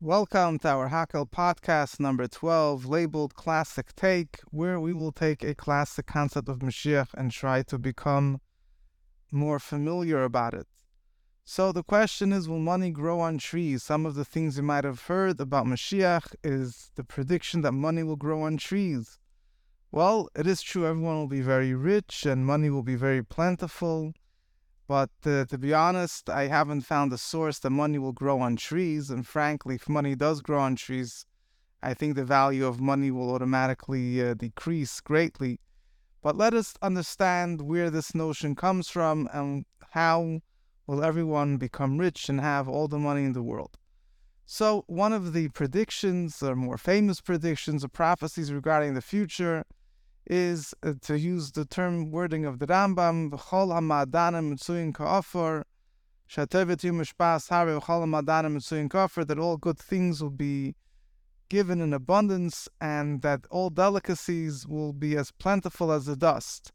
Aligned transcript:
Welcome 0.00 0.60
to 0.60 0.68
our 0.68 0.90
Hakel 0.90 1.28
podcast 1.28 1.98
number 1.98 2.28
12, 2.28 2.86
labeled 2.86 3.34
Classic 3.34 3.92
Take, 3.96 4.38
where 4.52 4.78
we 4.78 4.92
will 4.92 5.10
take 5.10 5.42
a 5.42 5.56
classic 5.56 6.06
concept 6.06 6.48
of 6.48 6.60
Mashiach 6.60 7.08
and 7.14 7.32
try 7.32 7.62
to 7.62 7.78
become 7.80 8.40
more 9.32 9.58
familiar 9.58 10.22
about 10.22 10.54
it. 10.54 10.68
So 11.44 11.72
the 11.72 11.82
question 11.82 12.32
is 12.32 12.48
Will 12.48 12.60
money 12.60 12.92
grow 12.92 13.18
on 13.18 13.38
trees? 13.38 13.82
Some 13.82 14.06
of 14.06 14.14
the 14.14 14.24
things 14.24 14.56
you 14.56 14.62
might 14.62 14.84
have 14.84 15.02
heard 15.02 15.40
about 15.40 15.66
Mashiach 15.66 16.32
is 16.44 16.92
the 16.94 17.02
prediction 17.02 17.62
that 17.62 17.72
money 17.72 18.04
will 18.04 18.14
grow 18.14 18.42
on 18.42 18.56
trees. 18.56 19.18
Well, 19.90 20.28
it 20.36 20.46
is 20.46 20.62
true, 20.62 20.86
everyone 20.86 21.16
will 21.16 21.26
be 21.26 21.40
very 21.40 21.74
rich 21.74 22.24
and 22.24 22.46
money 22.46 22.70
will 22.70 22.84
be 22.84 22.94
very 22.94 23.24
plentiful. 23.24 24.12
But 24.88 25.10
uh, 25.26 25.44
to 25.44 25.58
be 25.58 25.74
honest, 25.74 26.30
I 26.30 26.46
haven't 26.46 26.80
found 26.80 27.12
a 27.12 27.18
source 27.18 27.58
that 27.58 27.70
money 27.70 27.98
will 27.98 28.12
grow 28.12 28.40
on 28.40 28.56
trees. 28.56 29.10
And 29.10 29.26
frankly, 29.26 29.74
if 29.74 29.86
money 29.86 30.14
does 30.14 30.40
grow 30.40 30.60
on 30.60 30.76
trees, 30.76 31.26
I 31.82 31.92
think 31.92 32.16
the 32.16 32.24
value 32.24 32.66
of 32.66 32.80
money 32.80 33.10
will 33.10 33.30
automatically 33.30 34.26
uh, 34.26 34.32
decrease 34.32 35.00
greatly. 35.00 35.60
But 36.22 36.36
let 36.36 36.54
us 36.54 36.74
understand 36.80 37.60
where 37.60 37.90
this 37.90 38.14
notion 38.14 38.56
comes 38.56 38.88
from 38.88 39.28
and 39.32 39.66
how 39.90 40.40
will 40.86 41.04
everyone 41.04 41.58
become 41.58 41.98
rich 41.98 42.30
and 42.30 42.40
have 42.40 42.66
all 42.66 42.88
the 42.88 42.98
money 42.98 43.24
in 43.24 43.34
the 43.34 43.42
world. 43.42 43.76
So, 44.46 44.84
one 44.86 45.12
of 45.12 45.34
the 45.34 45.48
predictions, 45.48 46.42
or 46.42 46.56
more 46.56 46.78
famous 46.78 47.20
predictions, 47.20 47.84
or 47.84 47.88
prophecies 47.88 48.50
regarding 48.50 48.94
the 48.94 49.02
future, 49.02 49.64
is 50.28 50.74
uh, 50.82 50.92
to 51.02 51.18
use 51.18 51.52
the 51.52 51.64
term 51.64 52.10
wording 52.10 52.44
of 52.44 52.58
the 52.58 52.66
Rambam, 52.66 53.30
V'chol 53.30 53.72
ha'ma'adanim 53.72 54.52
mitzuyin 54.52 54.94
ka'afar, 54.94 55.64
shatevet 56.30 56.82
v'chol 56.82 57.80
ha'ma'adanim 57.80 58.58
mitzuyin 58.58 59.26
that 59.26 59.38
all 59.38 59.56
good 59.56 59.78
things 59.78 60.22
will 60.22 60.30
be 60.30 60.74
given 61.48 61.80
in 61.80 61.94
abundance 61.94 62.68
and 62.80 63.22
that 63.22 63.46
all 63.50 63.70
delicacies 63.70 64.66
will 64.66 64.92
be 64.92 65.16
as 65.16 65.30
plentiful 65.32 65.90
as 65.90 66.04
the 66.04 66.16
dust. 66.16 66.72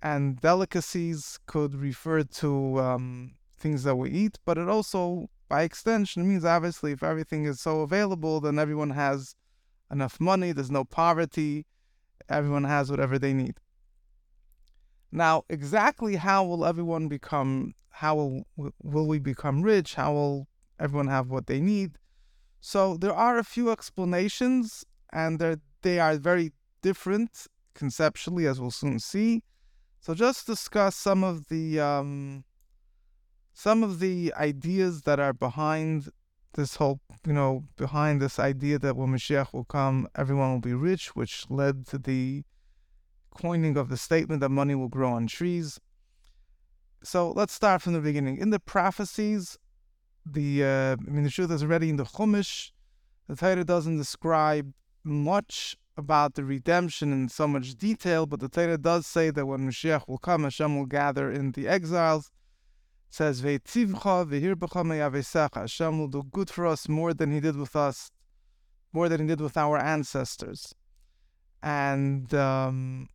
And 0.00 0.40
delicacies 0.40 1.38
could 1.46 1.74
refer 1.74 2.22
to 2.22 2.80
um, 2.80 3.34
things 3.58 3.82
that 3.82 3.96
we 3.96 4.10
eat, 4.10 4.38
but 4.44 4.58
it 4.58 4.68
also, 4.68 5.28
by 5.48 5.62
extension, 5.62 6.28
means 6.28 6.44
obviously 6.44 6.92
if 6.92 7.02
everything 7.02 7.46
is 7.46 7.60
so 7.60 7.80
available, 7.80 8.40
then 8.40 8.58
everyone 8.58 8.90
has 8.90 9.34
enough 9.90 10.20
money, 10.20 10.52
there's 10.52 10.70
no 10.70 10.84
poverty, 10.84 11.66
everyone 12.28 12.64
has 12.64 12.90
whatever 12.90 13.18
they 13.18 13.32
need. 13.32 13.58
Now, 15.12 15.44
exactly 15.48 16.16
how 16.16 16.44
will 16.44 16.64
everyone 16.66 17.08
become, 17.08 17.74
how 17.90 18.16
will, 18.16 18.72
will 18.82 19.06
we 19.06 19.18
become 19.18 19.62
rich? 19.62 19.94
How 19.94 20.12
will 20.12 20.48
everyone 20.78 21.08
have 21.08 21.30
what 21.30 21.46
they 21.46 21.60
need? 21.60 21.98
So 22.60 22.96
there 22.96 23.14
are 23.14 23.38
a 23.38 23.44
few 23.44 23.70
explanations, 23.70 24.84
and 25.12 25.60
they 25.82 26.00
are 26.00 26.16
very 26.16 26.52
different 26.82 27.46
conceptually, 27.74 28.46
as 28.46 28.60
we'll 28.60 28.70
soon 28.70 28.98
see. 28.98 29.42
So 30.00 30.14
just 30.14 30.46
discuss 30.46 30.96
some 30.96 31.24
of 31.24 31.48
the 31.48 31.80
um, 31.80 32.44
some 33.52 33.82
of 33.82 34.00
the 34.00 34.34
ideas 34.36 35.02
that 35.02 35.18
are 35.18 35.32
behind 35.32 36.10
this 36.56 36.76
whole, 36.76 37.00
you 37.26 37.32
know, 37.32 37.64
behind 37.76 38.20
this 38.20 38.38
idea 38.38 38.78
that 38.80 38.96
when 38.96 39.10
Mashiach 39.10 39.52
will 39.52 39.64
come, 39.64 40.08
everyone 40.16 40.52
will 40.52 40.60
be 40.60 40.74
rich, 40.74 41.14
which 41.14 41.44
led 41.48 41.86
to 41.88 41.98
the 41.98 42.42
coining 43.30 43.76
of 43.76 43.88
the 43.88 43.96
statement 43.96 44.40
that 44.40 44.48
money 44.48 44.74
will 44.74 44.88
grow 44.88 45.12
on 45.12 45.26
trees. 45.26 45.78
So 47.02 47.30
let's 47.30 47.52
start 47.52 47.82
from 47.82 47.92
the 47.92 48.00
beginning. 48.00 48.38
In 48.38 48.50
the 48.50 48.58
prophecies, 48.58 49.58
the 50.24 50.64
uh, 50.64 50.96
I 51.06 51.10
mean, 51.10 51.24
the 51.24 51.30
truth 51.30 51.52
is 51.52 51.62
already 51.62 51.88
in 51.88 51.96
the 51.96 52.04
Chumash. 52.04 52.72
The 53.28 53.36
Torah 53.36 53.64
doesn't 53.64 53.98
describe 53.98 54.72
much 55.04 55.76
about 55.96 56.34
the 56.34 56.44
redemption 56.44 57.12
in 57.12 57.28
so 57.28 57.46
much 57.46 57.76
detail, 57.76 58.26
but 58.26 58.40
the 58.40 58.48
Torah 58.48 58.78
does 58.78 59.06
say 59.06 59.30
that 59.30 59.46
when 59.46 59.68
Mashiach 59.68 60.08
will 60.08 60.18
come, 60.18 60.42
Hashem 60.42 60.76
will 60.76 60.86
gather 60.86 61.30
in 61.30 61.52
the 61.52 61.68
exiles 61.68 62.30
says. 63.08 63.42
Hashem 63.42 63.98
will 65.98 66.08
do 66.08 66.22
good 66.32 66.50
for 66.50 66.66
us 66.66 66.88
more 66.88 67.14
than 67.14 67.32
He 67.32 67.40
did 67.40 67.56
with 67.56 67.76
us, 67.76 68.10
more 68.92 69.08
than 69.08 69.22
He 69.22 69.26
did 69.26 69.40
with 69.40 69.56
our 69.56 69.78
ancestors. 69.78 70.74
And 71.62 72.32
um, 72.34 73.08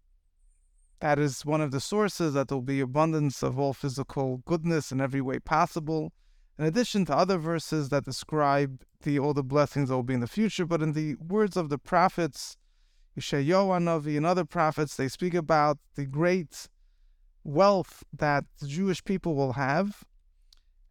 that 0.99 1.19
is 1.19 1.45
one 1.45 1.61
of 1.61 1.71
the 1.71 1.79
sources 1.79 2.33
that 2.33 2.47
there 2.47 2.57
will 2.57 2.63
be 2.63 2.79
abundance 2.79 3.43
of 3.43 3.57
all 3.57 3.73
physical 3.73 4.41
goodness 4.45 4.91
in 4.91 5.01
every 5.01 5.21
way 5.21 5.39
possible. 5.39 6.11
In 6.59 6.65
addition 6.65 7.05
to 7.05 7.15
other 7.15 7.37
verses 7.37 7.89
that 7.89 8.05
describe 8.05 8.83
the 9.01 9.17
all 9.17 9.33
the 9.33 9.43
blessings 9.43 9.89
that 9.89 9.95
will 9.95 10.03
be 10.03 10.13
in 10.13 10.19
the 10.19 10.27
future, 10.27 10.65
but 10.65 10.81
in 10.81 10.93
the 10.93 11.15
words 11.15 11.57
of 11.57 11.69
the 11.69 11.79
prophets, 11.79 12.57
Yeshayahu 13.17 14.17
and 14.17 14.25
other 14.25 14.45
prophets, 14.45 14.95
they 14.95 15.07
speak 15.07 15.33
about 15.33 15.77
the 15.95 16.05
great 16.05 16.67
wealth 17.43 18.03
that 18.13 18.45
the 18.59 18.67
Jewish 18.67 19.03
people 19.03 19.35
will 19.35 19.53
have. 19.53 20.03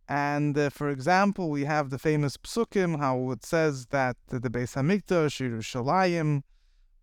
And 0.08 0.58
uh, 0.58 0.70
for 0.70 0.90
example, 0.90 1.50
we 1.50 1.64
have 1.64 1.90
the 1.90 1.98
famous 1.98 2.36
psukim, 2.36 2.98
how 2.98 3.30
it 3.30 3.44
says 3.44 3.86
that 3.86 4.16
the 4.28 4.40
Beis 4.40 4.74
Hamikdash, 4.74 5.40
Yerushalayim, 5.40 6.42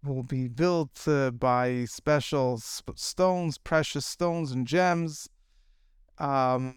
will 0.03 0.23
be 0.23 0.47
built 0.47 1.07
uh, 1.07 1.31
by 1.31 1.85
special 1.85 2.57
sp- 2.59 2.95
stones, 2.95 3.57
precious 3.57 4.05
stones 4.05 4.51
and 4.51 4.67
gems. 4.67 5.29
Um, 6.17 6.75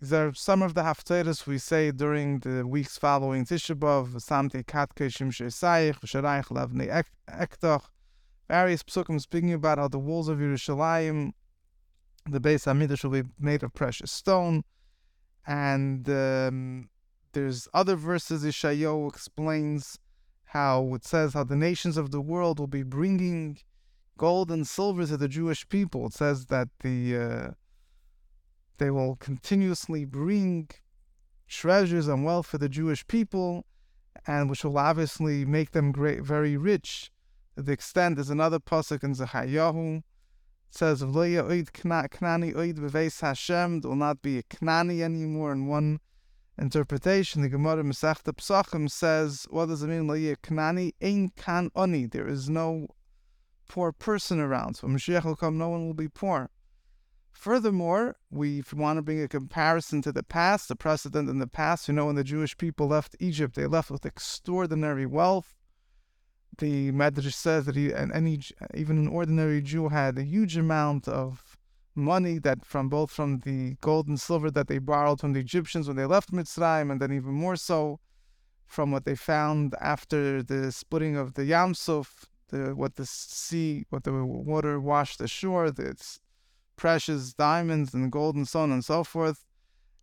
there 0.00 0.28
are 0.28 0.34
some 0.34 0.62
of 0.62 0.74
the 0.74 0.82
haftarahs 0.82 1.46
we 1.46 1.58
say 1.58 1.90
during 1.90 2.40
the 2.40 2.66
weeks 2.66 2.98
following 2.98 3.44
Tisha 3.44 3.74
B'av, 3.74 4.14
Samte 4.16 4.64
Ektoch, 7.28 7.82
various 8.48 8.82
psukim 8.82 9.20
speaking 9.20 9.52
about 9.52 9.78
how 9.78 9.88
the 9.88 9.98
walls 9.98 10.28
of 10.28 10.38
Yerushalayim 10.38 11.32
the 12.28 12.40
Beis 12.40 12.64
Hamikdash 12.64 13.04
will 13.04 13.22
be 13.22 13.28
made 13.38 13.62
of 13.62 13.74
precious 13.74 14.10
stone, 14.10 14.64
and 15.46 16.08
um, 16.08 16.88
there's 17.32 17.68
other 17.72 17.96
verses. 17.96 18.44
Ishayo 18.44 19.08
explains 19.08 19.98
how 20.46 20.94
it 20.94 21.04
says 21.04 21.34
how 21.34 21.44
the 21.44 21.56
nations 21.56 21.96
of 21.96 22.10
the 22.10 22.20
world 22.20 22.58
will 22.58 22.66
be 22.66 22.82
bringing 22.82 23.58
gold 24.16 24.50
and 24.50 24.66
silver 24.66 25.06
to 25.06 25.16
the 25.16 25.28
Jewish 25.28 25.68
people. 25.68 26.06
It 26.06 26.14
says 26.14 26.46
that 26.46 26.68
the 26.80 27.16
uh, 27.16 27.50
they 28.78 28.90
will 28.90 29.16
continuously 29.16 30.04
bring 30.04 30.70
treasures 31.48 32.08
and 32.08 32.24
wealth 32.24 32.46
for 32.46 32.58
the 32.58 32.68
Jewish 32.68 33.06
people, 33.06 33.64
and 34.26 34.50
which 34.50 34.64
will 34.64 34.78
obviously 34.78 35.44
make 35.44 35.70
them 35.72 35.92
great, 35.92 36.22
very 36.22 36.56
rich. 36.56 37.10
To 37.56 37.62
the 37.62 37.72
extent 37.72 38.16
there's 38.16 38.30
another 38.30 38.58
pasuk 38.58 39.02
in 39.02 39.14
Zecharyahu 39.14 40.02
says 40.76 41.02
oid 41.02 41.70
Knani 41.72 42.54
oid 42.54 43.20
Hashem. 43.20 43.80
There 43.80 43.88
will 43.88 43.96
not 43.96 44.22
be 44.22 44.38
a 44.38 44.42
Knani 44.42 45.00
anymore 45.00 45.52
in 45.52 45.66
one 45.66 46.00
interpretation. 46.58 47.42
The 47.42 47.48
Gemara 47.48 47.82
Masechta 47.82 48.32
Psachim 48.34 48.90
says, 48.90 49.46
what 49.50 49.66
does 49.66 49.82
it 49.82 49.88
mean 49.88 50.04
Loya 50.04 50.36
Knani? 50.36 50.92
Ein 51.02 51.30
kan 51.36 51.70
oni. 51.74 52.06
There 52.06 52.28
is 52.28 52.48
no 52.48 52.88
poor 53.68 53.92
person 53.92 54.40
around. 54.40 54.74
So 54.74 54.86
Mashiach 54.86 55.24
will 55.24 55.36
come, 55.36 55.58
no 55.58 55.68
one 55.68 55.86
will 55.86 55.94
be 55.94 56.08
poor. 56.08 56.50
Furthermore, 57.32 58.16
we 58.30 58.62
want 58.72 58.96
to 58.96 59.02
bring 59.02 59.20
a 59.20 59.28
comparison 59.28 60.00
to 60.02 60.12
the 60.12 60.22
past, 60.22 60.68
the 60.68 60.76
precedent 60.76 61.28
in 61.28 61.38
the 61.38 61.46
past. 61.46 61.86
You 61.86 61.94
know, 61.94 62.06
when 62.06 62.14
the 62.14 62.24
Jewish 62.24 62.56
people 62.56 62.86
left 62.88 63.14
Egypt, 63.20 63.54
they 63.54 63.66
left 63.66 63.90
with 63.90 64.06
extraordinary 64.06 65.04
wealth 65.04 65.55
the 66.58 66.92
Medrash 66.92 67.34
says 67.34 67.66
that 67.66 67.76
he, 67.76 67.92
and 67.92 68.12
any 68.12 68.40
even 68.74 68.98
an 68.98 69.08
ordinary 69.08 69.60
Jew 69.60 69.88
had 69.88 70.18
a 70.18 70.22
huge 70.22 70.56
amount 70.56 71.06
of 71.08 71.56
money 71.94 72.38
that 72.38 72.64
from 72.64 72.88
both 72.88 73.10
from 73.10 73.40
the 73.40 73.76
gold 73.80 74.06
and 74.06 74.20
silver 74.20 74.50
that 74.50 74.68
they 74.68 74.78
borrowed 74.78 75.20
from 75.20 75.32
the 75.32 75.40
Egyptians 75.40 75.86
when 75.86 75.96
they 75.96 76.04
left 76.06 76.32
Mitzrayim, 76.32 76.90
and 76.90 77.00
then 77.00 77.12
even 77.12 77.32
more 77.32 77.56
so 77.56 78.00
from 78.66 78.90
what 78.90 79.04
they 79.04 79.14
found 79.14 79.74
after 79.80 80.42
the 80.42 80.72
splitting 80.72 81.16
of 81.16 81.34
the 81.34 81.44
Yam 81.44 81.74
Suf, 81.74 82.26
the 82.48 82.74
what 82.74 82.96
the 82.96 83.06
sea, 83.06 83.84
what 83.90 84.04
the 84.04 84.12
water 84.24 84.80
washed 84.80 85.20
ashore, 85.20 85.70
the 85.70 85.96
precious 86.76 87.32
diamonds 87.32 87.94
and 87.94 88.12
gold 88.12 88.36
and 88.36 88.46
so 88.46 88.60
on 88.60 88.72
and 88.72 88.84
so 88.84 89.02
forth. 89.02 89.44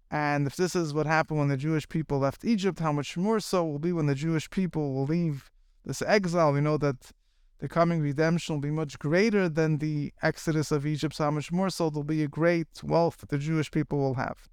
And 0.09 0.45
if 0.45 0.55
this 0.55 0.75
is 0.75 0.93
what 0.93 1.07
happened 1.07 1.39
when 1.39 1.47
the 1.47 1.57
Jewish 1.57 1.89
people 1.89 2.19
left 2.19 2.45
Egypt, 2.45 2.79
how 2.79 2.91
much 2.91 3.17
more 3.17 3.39
so 3.39 3.65
will 3.65 3.79
be 3.79 3.91
when 3.91 4.05
the 4.05 4.15
Jewish 4.15 4.49
people 4.49 4.93
will 4.93 5.05
leave 5.05 5.49
this 5.85 6.01
exile, 6.01 6.53
we 6.53 6.61
know 6.61 6.77
that 6.77 7.11
the 7.59 7.69
coming 7.69 8.01
redemption 8.01 8.55
will 8.55 8.61
be 8.61 8.71
much 8.71 8.99
greater 8.99 9.47
than 9.47 9.77
the 9.77 10.13
exodus 10.21 10.71
of 10.71 10.85
Egypt, 10.85 11.15
so 11.15 11.31
much 11.31 11.51
more 11.51 11.69
so 11.69 11.89
there'll 11.89 12.03
be 12.03 12.23
a 12.23 12.27
great 12.27 12.83
wealth 12.83 13.17
that 13.17 13.29
the 13.29 13.37
Jewish 13.37 13.71
people 13.71 13.99
will 13.99 14.15
have. 14.15 14.49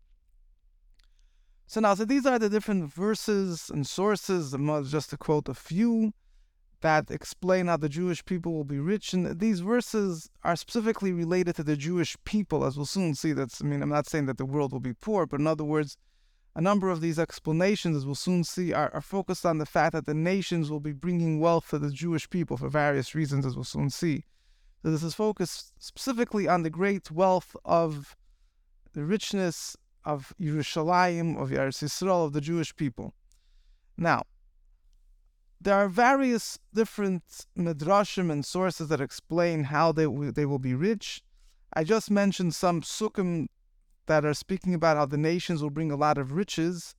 So 1.67 1.81
now, 1.81 1.95
so 1.95 2.05
these 2.05 2.27
are 2.27 2.39
the 2.39 2.49
different 2.49 2.93
verses 2.93 3.71
and 3.73 3.87
sources, 3.87 4.55
just 4.91 5.11
to 5.11 5.17
quote 5.17 5.49
a 5.49 5.55
few, 5.55 6.13
that 6.81 7.11
explain 7.11 7.67
how 7.67 7.77
the 7.77 7.89
Jewish 7.89 8.25
people 8.25 8.53
will 8.53 8.65
be 8.65 8.79
rich. 8.79 9.13
And 9.13 9.39
these 9.39 9.61
verses 9.61 10.31
are 10.43 10.57
specifically 10.57 11.13
related 11.13 11.55
to 11.57 11.63
the 11.63 11.77
Jewish 11.77 12.17
people, 12.25 12.65
as 12.65 12.77
we'll 12.77 12.87
soon 12.87 13.15
see. 13.15 13.33
That's, 13.33 13.63
I 13.63 13.67
mean, 13.67 13.83
I'm 13.83 13.89
not 13.89 14.09
saying 14.09 14.27
that 14.27 14.39
the 14.39 14.47
world 14.47 14.73
will 14.73 14.81
be 14.81 14.95
poor, 14.95 15.27
but 15.27 15.41
in 15.41 15.47
other 15.47 15.65
words, 15.65 15.97
a 16.55 16.61
number 16.61 16.91
of 16.91 17.01
these 17.01 17.19
explanations, 17.19 17.97
as 17.97 18.05
we'll 18.05 18.15
soon 18.15 18.43
see, 18.45 18.73
are, 18.73 18.93
are, 18.93 19.01
focused 19.01 19.47
on 19.47 19.59
the 19.59 19.67
fact 19.67 19.93
that 19.93 20.07
the 20.07 20.15
nations 20.15 20.71
will 20.71 20.81
be 20.81 20.93
bringing 20.93 21.39
wealth 21.39 21.71
to 21.71 21.79
the 21.79 21.91
Jewish 21.91 22.29
people 22.29 22.57
for 22.57 22.69
various 22.69 23.15
reasons, 23.15 23.47
as 23.47 23.55
we'll 23.55 23.65
soon 23.65 23.91
see. 23.91 24.25
So 24.83 24.91
this 24.91 25.03
is 25.03 25.15
focused 25.15 25.73
specifically 25.79 26.49
on 26.49 26.63
the 26.63 26.71
great 26.71 27.11
wealth 27.11 27.55
of 27.65 28.17
the 28.93 29.05
richness 29.05 29.77
of 30.05 30.33
Yerushalayim, 30.41 31.41
of 31.41 31.51
Eretz 31.51 31.83
Yisrael, 31.83 32.27
of 32.27 32.33
the 32.33 32.41
Jewish 32.41 32.75
people. 32.75 33.15
Now, 33.97 34.25
there 35.61 35.75
are 35.75 35.89
various 35.89 36.59
different 36.73 37.47
midrashim 37.57 38.31
and 38.33 38.45
sources 38.45 38.89
that 38.89 39.01
explain 39.01 39.65
how 39.65 39.93
they 39.93 40.05
w- 40.05 40.33
they 40.33 40.47
will 40.47 40.59
be 40.59 40.75
rich. 40.75 41.23
I 41.75 41.85
just 41.85 42.11
mentioned 42.11 42.55
some 42.55 42.81
psukim 42.81 43.49
that 44.11 44.25
are 44.25 44.35
speaking 44.35 44.75
about 44.75 44.97
how 44.97 45.07
the 45.07 45.17
nations 45.17 45.63
will 45.63 45.71
bring 45.71 45.93
a 45.93 45.97
lot 45.97 46.19
of 46.19 46.33
riches. 46.33 46.97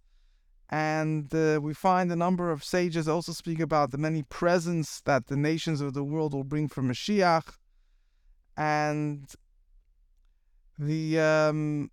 And 0.70 1.36
uh, 1.36 1.60
we 1.62 1.74
find 1.74 2.10
a 2.10 2.16
number 2.16 2.50
of 2.50 2.64
sages 2.64 3.06
also 3.10 3.34
speak 3.34 3.60
about 3.60 3.92
the 3.92 3.98
many 3.98 4.24
presents 4.24 5.02
that 5.02 5.28
the 5.28 5.36
nations 5.36 5.82
of 5.82 5.94
the 5.94 6.06
world 6.06 6.34
will 6.34 6.46
bring 6.46 6.70
for 6.70 6.82
Mashiach. 6.82 7.58
And 8.56 9.30
the 10.80 11.20
um, 11.20 11.92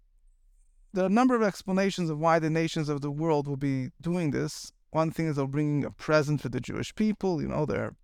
there 0.93 1.03
are 1.03 1.09
a 1.09 1.21
number 1.21 1.35
of 1.35 1.43
explanations 1.43 2.11
of 2.11 2.21
why 2.21 2.39
the 2.39 2.49
nations 2.49 2.89
of 2.89 3.01
the 3.01 3.11
world 3.11 3.49
will 3.49 3.57
be 3.57 3.89
doing 4.01 4.31
this. 4.31 4.73
One 4.91 5.11
thing 5.11 5.27
is 5.27 5.35
they're 5.35 5.49
bringing 5.49 5.85
a 5.85 5.91
present 5.91 6.43
for 6.43 6.49
the 6.49 6.61
Jewish 6.61 6.95
people. 6.95 7.43
You 7.43 7.49
know, 7.49 7.67
they're 7.67 7.97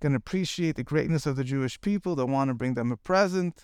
going 0.00 0.14
to 0.14 0.18
appreciate 0.24 0.74
the 0.74 0.82
greatness 0.82 1.26
of 1.26 1.36
the 1.36 1.44
Jewish 1.44 1.80
people. 1.80 2.16
They 2.16 2.24
want 2.24 2.48
to 2.48 2.54
bring 2.54 2.74
them 2.74 2.90
a 2.90 2.96
present. 2.96 3.62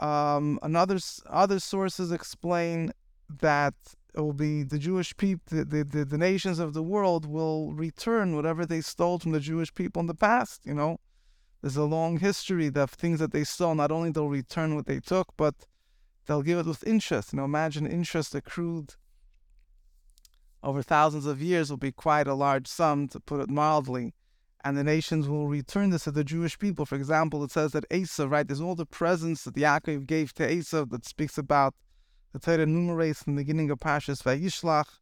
Um, 0.00 0.58
another 0.62 0.98
other 1.26 1.58
sources 1.58 2.12
explain 2.12 2.92
that 3.40 3.74
it 4.14 4.20
will 4.20 4.32
be 4.32 4.62
the 4.62 4.78
Jewish 4.78 5.16
people, 5.16 5.64
the, 5.64 5.84
the, 5.84 6.04
the, 6.04 6.18
nations 6.18 6.58
of 6.58 6.72
the 6.72 6.82
world 6.82 7.26
will 7.26 7.72
return 7.72 8.34
whatever 8.34 8.64
they 8.64 8.80
stole 8.80 9.18
from 9.18 9.32
the 9.32 9.40
Jewish 9.40 9.74
people 9.74 10.00
in 10.00 10.06
the 10.06 10.14
past. 10.14 10.62
You 10.64 10.74
know, 10.74 10.98
there's 11.60 11.76
a 11.76 11.84
long 11.84 12.18
history 12.18 12.70
of 12.74 12.90
things 12.90 13.20
that 13.20 13.32
they 13.32 13.44
stole. 13.44 13.74
Not 13.74 13.90
only 13.90 14.10
they'll 14.10 14.28
return 14.28 14.74
what 14.74 14.86
they 14.86 15.00
took, 15.00 15.28
but 15.36 15.54
they'll 16.26 16.42
give 16.42 16.58
it 16.58 16.66
with 16.66 16.86
interest. 16.86 17.32
You 17.32 17.38
know, 17.38 17.44
imagine 17.44 17.86
interest 17.86 18.34
accrued 18.34 18.94
over 20.62 20.82
thousands 20.82 21.26
of 21.26 21.40
years 21.40 21.70
will 21.70 21.76
be 21.76 21.92
quite 21.92 22.26
a 22.26 22.34
large 22.34 22.66
sum, 22.66 23.08
to 23.08 23.20
put 23.20 23.40
it 23.40 23.48
mildly 23.48 24.14
and 24.66 24.76
the 24.76 24.82
nations 24.82 25.28
will 25.28 25.46
return 25.46 25.90
this 25.90 26.04
to 26.04 26.10
the 26.10 26.24
Jewish 26.24 26.58
people. 26.58 26.84
For 26.84 26.96
example, 26.96 27.44
it 27.44 27.52
says 27.52 27.70
that 27.70 27.88
Esav, 27.88 28.32
right, 28.32 28.44
there's 28.44 28.60
all 28.60 28.74
the 28.74 28.84
presents 28.84 29.44
that 29.44 29.54
Yaakov 29.54 30.08
gave 30.08 30.34
to 30.34 30.42
Esav 30.42 30.90
that 30.90 31.06
speaks 31.06 31.38
about 31.38 31.74
the 32.32 32.40
Torah 32.40 32.64
enumerates 32.64 33.22
in 33.22 33.36
the 33.36 33.42
beginning 33.42 33.70
of 33.70 33.78
Parshas 33.78 34.24
Vayishlach. 34.24 34.98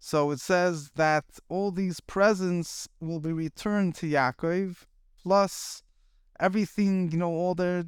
So 0.00 0.30
it 0.30 0.40
says 0.40 0.90
that 0.96 1.26
all 1.50 1.70
these 1.70 2.00
presents 2.00 2.88
will 2.98 3.20
be 3.20 3.30
returned 3.30 3.94
to 3.96 4.06
Yaakov, 4.06 4.86
plus 5.22 5.82
everything, 6.40 7.10
you 7.12 7.18
know, 7.18 7.30
all 7.30 7.54
their 7.54 7.84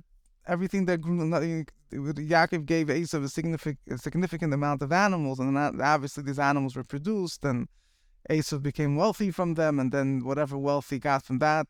everything 0.46 0.84
that 0.84 1.00
grew. 1.00 1.16
Yaakov 1.92 2.66
gave 2.66 2.88
Esav 2.88 3.24
a 3.24 3.28
significant, 3.30 3.78
a 3.90 3.96
significant 3.96 4.52
amount 4.52 4.82
of 4.82 4.92
animals, 4.92 5.40
and 5.40 5.56
obviously 5.80 6.24
these 6.24 6.38
animals 6.38 6.76
were 6.76 6.84
produced 6.84 7.42
and 7.42 7.68
Esav 8.28 8.62
became 8.62 8.96
wealthy 8.96 9.30
from 9.30 9.54
them, 9.54 9.78
and 9.78 9.92
then 9.92 10.24
whatever 10.24 10.56
wealth 10.58 10.90
he 10.90 10.98
got 10.98 11.22
from 11.24 11.38
that 11.38 11.66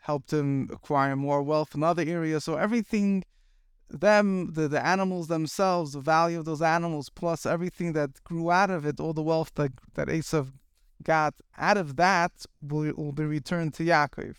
helped 0.00 0.32
him 0.32 0.68
acquire 0.72 1.14
more 1.16 1.42
wealth 1.42 1.74
in 1.74 1.82
other 1.82 2.04
areas. 2.06 2.44
So 2.44 2.56
everything, 2.56 3.24
them, 3.88 4.52
the, 4.54 4.66
the 4.68 4.84
animals 4.84 5.28
themselves, 5.28 5.92
the 5.92 6.00
value 6.00 6.38
of 6.38 6.46
those 6.46 6.62
animals, 6.62 7.10
plus 7.10 7.44
everything 7.44 7.92
that 7.92 8.22
grew 8.24 8.50
out 8.50 8.70
of 8.70 8.86
it, 8.86 8.98
all 8.98 9.12
the 9.12 9.22
wealth 9.22 9.52
that, 9.56 9.72
that 9.94 10.08
Esav 10.08 10.52
got 11.02 11.34
out 11.58 11.76
of 11.76 11.96
that 11.96 12.32
will, 12.62 12.92
will 12.96 13.12
be 13.12 13.24
returned 13.24 13.74
to 13.74 13.84
Yaakov. 13.84 14.36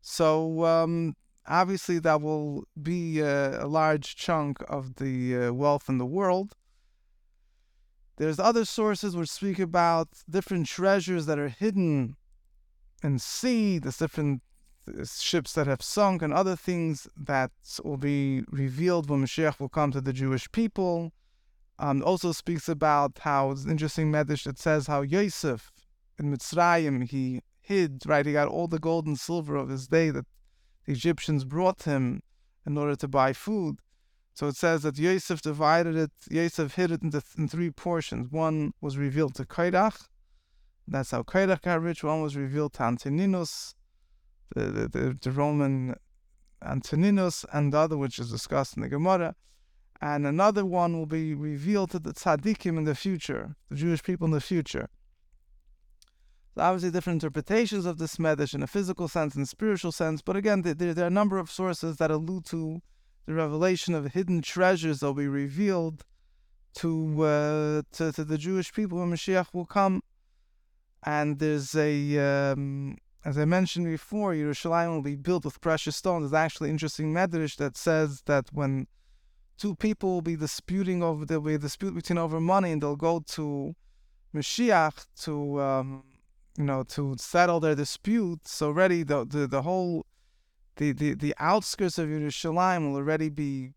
So 0.00 0.64
um, 0.64 1.14
obviously 1.46 1.98
that 2.00 2.20
will 2.20 2.64
be 2.80 3.20
a, 3.20 3.64
a 3.64 3.66
large 3.66 4.16
chunk 4.16 4.58
of 4.68 4.96
the 4.96 5.36
uh, 5.36 5.52
wealth 5.52 5.88
in 5.88 5.98
the 5.98 6.06
world. 6.06 6.56
There's 8.20 8.38
other 8.38 8.66
sources 8.66 9.16
which 9.16 9.30
speak 9.30 9.58
about 9.58 10.08
different 10.28 10.66
treasures 10.66 11.24
that 11.24 11.38
are 11.38 11.48
hidden 11.48 12.16
in 13.02 13.18
sea, 13.18 13.78
there's 13.78 13.96
different 13.96 14.42
ships 15.06 15.54
that 15.54 15.66
have 15.66 15.80
sunk, 15.80 16.20
and 16.20 16.30
other 16.30 16.54
things 16.54 17.08
that 17.16 17.50
will 17.82 17.96
be 17.96 18.42
revealed 18.50 19.08
when 19.08 19.24
Mashiach 19.24 19.58
will 19.58 19.70
come 19.70 19.90
to 19.92 20.02
the 20.02 20.12
Jewish 20.12 20.52
people. 20.52 21.12
Um, 21.78 22.02
also 22.04 22.32
speaks 22.32 22.68
about 22.68 23.20
how 23.20 23.52
it's 23.52 23.64
an 23.64 23.70
interesting 23.70 24.12
medrash 24.12 24.44
that 24.44 24.58
says 24.58 24.86
how 24.86 25.00
Yosef 25.00 25.72
in 26.18 26.30
Mitzrayim 26.30 27.08
he 27.08 27.40
hid, 27.58 28.02
right? 28.04 28.26
He 28.26 28.34
got 28.34 28.48
all 28.48 28.68
the 28.68 28.78
gold 28.78 29.06
and 29.06 29.18
silver 29.18 29.56
of 29.56 29.70
his 29.70 29.88
day 29.88 30.10
that 30.10 30.26
the 30.84 30.92
Egyptians 30.92 31.46
brought 31.46 31.84
him 31.84 32.22
in 32.66 32.76
order 32.76 32.96
to 32.96 33.08
buy 33.08 33.32
food. 33.32 33.78
So 34.40 34.46
it 34.46 34.56
says 34.56 34.84
that 34.84 34.96
Yosef 34.96 35.42
divided 35.42 35.96
it, 35.96 36.12
Yosef 36.30 36.74
hid 36.74 36.92
it 36.92 37.02
in 37.02 37.46
three 37.46 37.70
portions. 37.70 38.32
One 38.32 38.72
was 38.80 38.96
revealed 38.96 39.34
to 39.34 39.44
Korach, 39.44 40.08
that's 40.88 41.10
how 41.10 41.24
Korach 41.24 41.60
got 41.60 41.82
rich. 41.82 42.02
One 42.02 42.22
was 42.22 42.36
revealed 42.36 42.72
to 42.72 42.84
Antoninus, 42.84 43.74
the, 44.56 44.62
the, 44.62 44.88
the, 44.88 45.18
the 45.20 45.30
Roman 45.30 45.94
Antoninus, 46.64 47.44
and 47.52 47.70
the 47.70 47.76
other, 47.80 47.98
which 47.98 48.18
is 48.18 48.30
discussed 48.30 48.78
in 48.78 48.82
the 48.82 48.88
Gemara. 48.88 49.34
And 50.00 50.26
another 50.26 50.64
one 50.64 50.96
will 50.96 51.04
be 51.04 51.34
revealed 51.34 51.90
to 51.90 51.98
the 51.98 52.14
tzaddikim 52.14 52.78
in 52.78 52.84
the 52.84 52.94
future, 52.94 53.56
the 53.68 53.76
Jewish 53.76 54.02
people 54.02 54.24
in 54.24 54.30
the 54.30 54.40
future. 54.40 54.88
So 56.54 56.62
obviously, 56.62 56.92
different 56.92 57.22
interpretations 57.22 57.84
of 57.84 57.98
this 57.98 58.16
medrash 58.16 58.54
in 58.54 58.62
a 58.62 58.66
physical 58.66 59.06
sense 59.06 59.34
and 59.34 59.46
spiritual 59.46 59.92
sense. 59.92 60.22
But 60.22 60.36
again, 60.36 60.62
there, 60.62 60.94
there 60.94 61.04
are 61.04 61.08
a 61.08 61.10
number 61.10 61.36
of 61.36 61.50
sources 61.50 61.98
that 61.98 62.10
allude 62.10 62.46
to 62.46 62.80
the 63.30 63.36
revelation 63.36 63.94
of 63.94 64.12
hidden 64.12 64.42
treasures 64.42 64.98
that 64.98 65.06
will 65.06 65.14
be 65.14 65.28
revealed 65.28 66.04
to, 66.74 67.22
uh, 67.22 67.82
to, 67.92 68.10
to 68.10 68.24
the 68.24 68.36
Jewish 68.36 68.72
people 68.72 68.98
when 68.98 69.12
Mashiach 69.12 69.54
will 69.54 69.66
come. 69.66 70.02
And 71.04 71.38
there's 71.38 71.76
a, 71.76 72.18
um, 72.18 72.98
as 73.24 73.38
I 73.38 73.44
mentioned 73.44 73.86
before, 73.86 74.34
Yerushalayim 74.34 74.90
will 74.92 75.02
be 75.02 75.14
built 75.14 75.44
with 75.44 75.60
precious 75.60 75.96
stones. 75.96 76.22
There's 76.30 76.42
actually 76.42 76.70
interesting 76.70 77.14
medrash 77.14 77.56
that 77.58 77.76
says 77.76 78.22
that 78.26 78.46
when 78.52 78.88
two 79.56 79.76
people 79.76 80.14
will 80.14 80.22
be 80.22 80.36
disputing 80.36 81.00
over, 81.00 81.24
there'll 81.24 81.44
be 81.44 81.54
a 81.54 81.58
dispute 81.58 81.94
between 81.94 82.18
over 82.18 82.40
money, 82.40 82.72
and 82.72 82.82
they'll 82.82 82.96
go 82.96 83.22
to 83.28 83.74
Mashiach 84.34 85.06
to, 85.22 85.60
um, 85.60 86.02
you 86.58 86.64
know, 86.64 86.82
to 86.82 87.14
settle 87.18 87.60
their 87.60 87.76
disputes. 87.76 88.60
Already, 88.60 89.04
the 89.04 89.24
the, 89.24 89.46
the 89.46 89.62
whole 89.62 90.04
the, 90.76 90.92
the, 90.92 91.14
the 91.14 91.34
outskirts 91.38 91.98
of 91.98 92.08
Yerushalayim 92.08 92.90
will 92.90 92.96
already 92.96 93.28
be 93.28 93.72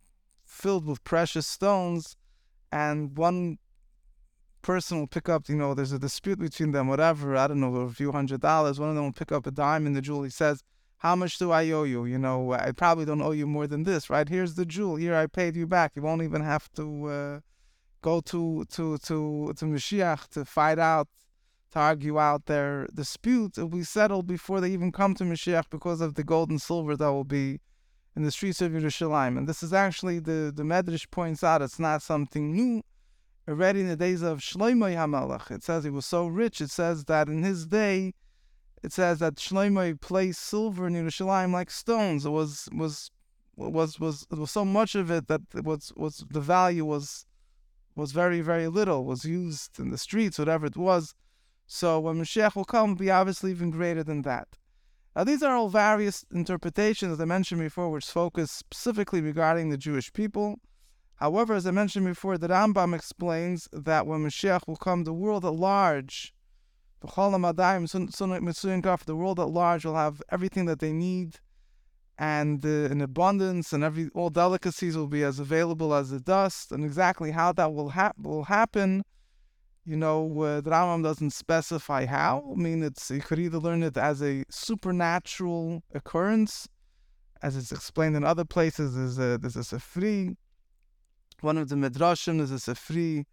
filled 0.46 0.86
with 0.86 1.04
precious 1.04 1.48
stones, 1.48 2.16
and 2.72 3.18
one 3.18 3.58
person 4.62 5.00
will 5.00 5.08
pick 5.08 5.30
up, 5.30 5.50
you 5.50 5.56
know, 5.56 5.74
there's 5.74 5.92
a 5.92 6.00
dispute 6.00 6.40
between 6.40 6.72
them, 6.72 6.88
whatever, 6.88 7.36
I 7.36 7.48
don't 7.48 7.60
know, 7.60 7.76
a 7.76 7.90
few 7.90 8.12
hundred 8.12 8.42
dollars. 8.42 8.80
One 8.80 8.90
of 8.90 8.96
them 8.96 9.06
will 9.06 9.14
pick 9.14 9.32
up 9.32 9.46
a 9.46 9.52
dime 9.52 9.86
in 9.86 9.94
the 9.94 10.02
jewel. 10.02 10.24
He 10.24 10.30
says, 10.30 10.64
How 10.98 11.16
much 11.16 11.38
do 11.38 11.52
I 11.52 11.70
owe 11.72 11.84
you? 11.84 12.06
You 12.06 12.18
know, 12.18 12.54
I 12.54 12.72
probably 12.72 13.06
don't 13.06 13.22
owe 13.22 13.32
you 13.32 13.46
more 13.46 13.68
than 13.68 13.84
this, 13.84 14.10
right? 14.10 14.28
Here's 14.28 14.56
the 14.56 14.66
jewel. 14.66 14.96
Here 14.96 15.16
I 15.16 15.28
paid 15.28 15.56
you 15.56 15.68
back. 15.68 15.92
You 15.96 16.02
won't 16.02 16.24
even 16.24 16.42
have 16.42 16.72
to 16.74 17.06
uh, 17.06 17.40
go 18.02 18.22
to, 18.22 18.66
to, 18.72 18.98
to, 19.00 19.54
to 19.56 19.66
Mashiach 19.66 20.30
to 20.30 20.46
fight 20.46 20.80
out 20.80 21.08
to 21.74 21.80
argue 21.80 22.20
out 22.20 22.46
their 22.46 22.88
dispute, 22.94 23.58
it 23.58 23.62
will 23.62 23.70
be 23.70 23.84
settled 23.84 24.28
before 24.28 24.62
they 24.62 24.70
even 24.70 24.92
come 24.92 25.16
to 25.16 25.24
Mashiach 25.24 25.70
because 25.72 26.02
of 26.02 26.14
the 26.14 26.24
gold 26.24 26.52
and 26.52 26.62
silver 26.62 26.96
that 26.96 27.12
will 27.12 27.24
be 27.24 27.60
in 28.16 28.22
the 28.22 28.30
streets 28.30 28.62
of 28.62 28.72
Yerushalayim. 28.72 29.40
And 29.40 29.50
this 29.50 29.64
is 29.64 29.74
actually 29.74 30.20
the, 30.20 30.54
the 30.56 30.62
Medrash 30.62 31.10
points 31.10 31.44
out 31.44 31.64
it's 31.64 31.80
not 31.80 32.04
something 32.04 32.54
new. 32.54 32.84
Already 33.50 33.82
in 33.82 33.88
the 33.88 33.96
days 33.96 34.22
of 34.22 34.40
Shlomo 34.40 34.96
HaMelech, 34.96 35.50
it 35.50 35.64
says 35.64 35.84
he 35.84 35.90
was 35.90 36.06
so 36.06 36.28
rich, 36.28 36.62
it 36.62 36.70
says 36.70 37.06
that 37.06 37.28
in 37.28 37.42
his 37.42 37.66
day, 37.66 38.14
it 38.84 38.94
says 38.94 39.18
that 39.20 39.36
Shlomo 39.36 40.00
placed 40.00 40.42
silver 40.42 40.86
in 40.86 40.94
Yerushalayim 40.94 41.52
like 41.52 41.72
stones. 41.72 42.26
It 42.26 42.30
was 42.30 42.70
was 42.72 43.10
was 43.56 44.00
was 44.00 44.28
it 44.32 44.38
was 44.38 44.52
so 44.52 44.64
much 44.64 44.94
of 44.94 45.10
it 45.10 45.28
that 45.28 45.42
it 45.56 45.64
was 45.64 45.92
was 45.96 46.24
the 46.30 46.40
value 46.40 46.86
was 46.86 47.26
was 47.96 48.12
very 48.12 48.42
very 48.42 48.68
little. 48.68 49.06
Was 49.06 49.26
used 49.26 49.80
in 49.80 49.90
the 49.90 49.98
streets, 49.98 50.38
whatever 50.38 50.68
it 50.68 50.78
was. 50.78 51.16
So 51.74 52.00
when 52.00 52.22
Mashiach 52.22 52.56
will 52.56 52.66
come, 52.66 52.94
be 52.94 53.10
obviously 53.10 53.50
even 53.50 53.72
greater 53.72 54.04
than 54.04 54.22
that. 54.22 54.48
Now, 55.16 55.24
these 55.24 55.42
are 55.42 55.56
all 55.56 55.70
various 55.70 56.24
interpretations, 56.32 57.14
as 57.14 57.20
I 57.20 57.26
mentioned 57.26 57.62
before, 57.62 57.90
which 57.90 58.06
focus 58.06 58.52
specifically 58.52 59.22
regarding 59.22 59.70
the 59.70 59.78
Jewish 59.78 60.14
people. 60.14 60.60
However, 61.16 61.56
as 61.56 61.66
I 61.66 61.72
mentioned 61.72 62.06
before, 62.06 62.38
the 62.38 62.48
Rambam 62.48 62.94
explains 62.94 63.68
that 63.74 64.06
when 64.06 64.24
Mashiach 64.24 64.68
will 64.68 64.76
come, 64.76 65.04
the 65.04 65.14
world 65.14 65.46
at 65.46 65.56
large, 65.56 66.36
the 67.02 67.08
the 67.08 69.16
world 69.16 69.40
at 69.40 69.50
large 69.50 69.84
will 69.84 69.96
have 69.96 70.22
everything 70.30 70.66
that 70.66 70.80
they 70.80 70.94
need 70.94 71.40
and 72.20 72.64
uh, 72.64 72.70
in 72.70 73.02
abundance, 73.02 73.74
and 73.74 73.84
every 73.84 74.12
all 74.14 74.30
delicacies 74.30 74.96
will 74.96 75.08
be 75.08 75.24
as 75.24 75.40
available 75.40 75.96
as 75.96 76.12
the 76.12 76.20
dust. 76.20 76.72
And 76.72 76.86
exactly 76.86 77.32
how 77.32 77.52
that 77.54 77.74
will, 77.74 77.92
will 78.20 78.44
happen 78.44 79.04
You 79.86 79.98
know, 79.98 80.42
uh, 80.42 80.62
the 80.62 80.72
Rambam 80.72 81.04
doesn't 81.04 81.32
specify 81.32 82.06
how. 82.06 82.54
I 82.54 82.56
mean, 82.56 82.84
it's 82.84 83.12
you 83.12 83.20
could 83.20 83.40
either 83.40 83.58
learn 83.58 83.84
it 83.84 83.98
as 83.98 84.24
a 84.24 84.46
supernatural 84.50 85.84
occurrence, 85.94 86.70
as 87.42 87.58
it's 87.58 87.74
explained 87.74 88.16
in 88.16 88.24
other 88.24 88.46
places. 88.46 88.96
There's 88.96 89.20
a 89.20 89.38
there's 89.38 89.58
a 89.58 89.60
Sifri. 89.60 90.38
One 91.42 91.58
of 91.58 91.68
the 91.68 91.76
midrashim 91.76 92.38
There's 92.38 92.52
a 92.52 92.74
Sifri 92.74 93.26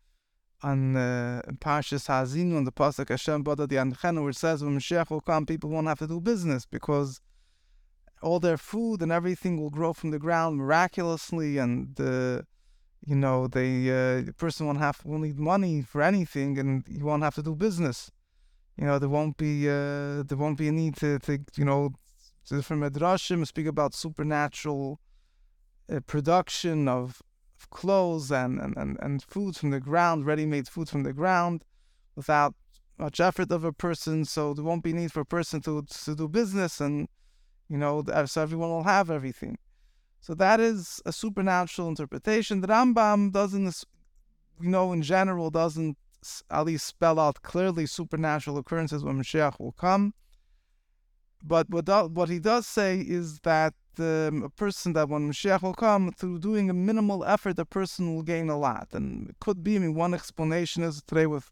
on 0.63 0.97
uh, 0.97 1.43
Parshas 1.61 2.09
Haazinu 2.09 2.57
on 2.57 2.65
the 2.65 2.73
pasuk 2.73 3.09
Hashem 3.09 3.45
Bada 3.45 3.69
the 3.69 3.77
Anchenu, 3.77 4.23
where 4.23 4.31
it 4.31 4.37
says 4.37 4.65
when 4.65 4.77
Mashiach 4.77 5.09
will 5.11 5.21
come, 5.21 5.47
people 5.47 5.71
won't 5.71 5.87
have 5.87 6.01
to 6.01 6.09
do 6.09 6.21
business 6.21 6.67
because 6.67 7.21
all 8.23 8.41
their 8.41 8.59
food 8.59 9.01
and 9.03 9.13
everything 9.13 9.59
will 9.59 9.71
grow 9.71 9.93
from 9.93 10.11
the 10.11 10.19
ground 10.19 10.57
miraculously, 10.57 11.59
and 11.59 11.95
the 11.95 12.45
you 13.07 13.17
know 13.17 13.45
uh, 13.45 13.49
the 13.49 14.35
person 14.37 14.67
won't 14.67 14.79
have 14.79 15.01
will 15.05 15.19
need 15.19 15.39
money 15.39 15.83
for 15.83 16.03
anything, 16.03 16.59
and 16.59 16.85
you 16.89 17.05
won't 17.05 17.23
have 17.23 17.35
to 17.37 17.43
do 17.43 17.55
business. 17.55 18.11
You 18.77 18.87
know 18.87 18.99
there 18.99 19.09
won't 19.09 19.37
be 19.37 19.69
uh, 19.69 20.23
there 20.23 20.39
won't 20.39 20.59
be 20.59 20.69
a 20.69 20.73
need 20.73 20.97
to, 20.97 21.19
to 21.21 21.39
you 21.57 21.65
know 21.65 21.91
different 22.49 22.83
midrashim 22.83 23.47
speak 23.47 23.67
about 23.67 23.95
supernatural 23.95 25.01
uh, 25.91 26.01
production 26.01 26.89
of 26.89 27.23
clothes 27.71 28.31
and, 28.33 28.59
and, 28.59 28.77
and, 28.77 28.97
and 29.01 29.23
food 29.23 29.57
from 29.57 29.71
the 29.71 29.81
ground, 29.81 30.27
ready 30.27 30.47
made 30.47 30.67
food 30.67 30.89
from 30.89 31.03
the 31.03 31.13
ground, 31.13 31.65
without 32.17 32.55
much 32.99 33.21
effort 33.21 33.51
of 33.51 33.65
a 33.65 33.73
person. 33.73 34.25
So 34.25 34.55
there 34.55 34.65
won't 34.65 34.83
be 34.83 34.93
need 34.93 35.13
for 35.13 35.21
a 35.21 35.27
person 35.27 35.61
to, 35.63 35.83
to 35.83 36.15
do 36.15 36.29
business, 36.29 36.81
and 36.81 37.09
you 37.69 37.79
know, 37.79 38.03
so 38.27 38.43
everyone 38.43 38.71
will 38.71 38.85
have 38.85 39.11
everything. 39.11 39.59
So 40.21 40.35
that 40.35 40.61
is 40.61 41.01
a 41.07 41.13
supernatural 41.13 41.89
interpretation. 41.89 42.61
The 42.61 42.69
Rambam 42.69 43.33
doesn't, 43.33 43.85
we 44.59 44.69
know 44.69 44.93
in 44.93 45.03
general, 45.03 45.51
doesn't 45.51 45.97
at 46.51 46.67
least 46.67 46.87
spell 46.87 47.19
out 47.19 47.43
clearly 47.43 47.87
supernatural 47.87 48.59
occurrences 48.59 49.03
when 49.03 49.19
Mashiach 49.19 49.59
will 49.59 49.73
come. 49.73 50.13
But 51.43 51.71
what, 51.71 52.11
what 52.11 52.29
he 52.29 52.39
does 52.39 52.67
say 52.67 53.01
is 53.01 53.41
that 53.41 53.73
um, 53.99 54.43
a 54.43 54.51
person 54.51 54.93
that 54.93 55.09
when 55.09 55.31
Mashiach 55.31 55.63
will 55.63 55.75
come, 55.75 56.13
through 56.13 56.41
doing 56.41 56.69
a 56.69 56.75
minimal 56.75 57.25
effort, 57.25 57.59
a 57.59 57.65
person 57.65 58.15
will 58.15 58.23
gain 58.23 58.51
a 58.51 58.59
lot. 58.59 58.89
And 58.93 59.31
it 59.31 59.37
could 59.41 59.65
be, 59.65 59.77
I 59.77 59.79
mean, 59.79 59.95
one 59.95 60.13
explanation 60.13 60.83
is 60.83 61.03
today 61.03 61.27
with, 61.27 61.51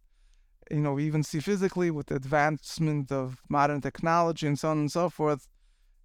you 0.71 0.81
know, 0.81 0.93
we 0.93 1.07
even 1.07 1.23
see 1.23 1.41
physically 1.41 1.91
with 1.91 2.09
the 2.09 2.17
advancement 2.17 3.11
of 3.11 3.41
modern 3.49 3.81
technology 3.81 4.47
and 4.47 4.59
so 4.59 4.69
on 4.69 4.79
and 4.79 4.93
so 4.93 5.09
forth, 5.09 5.49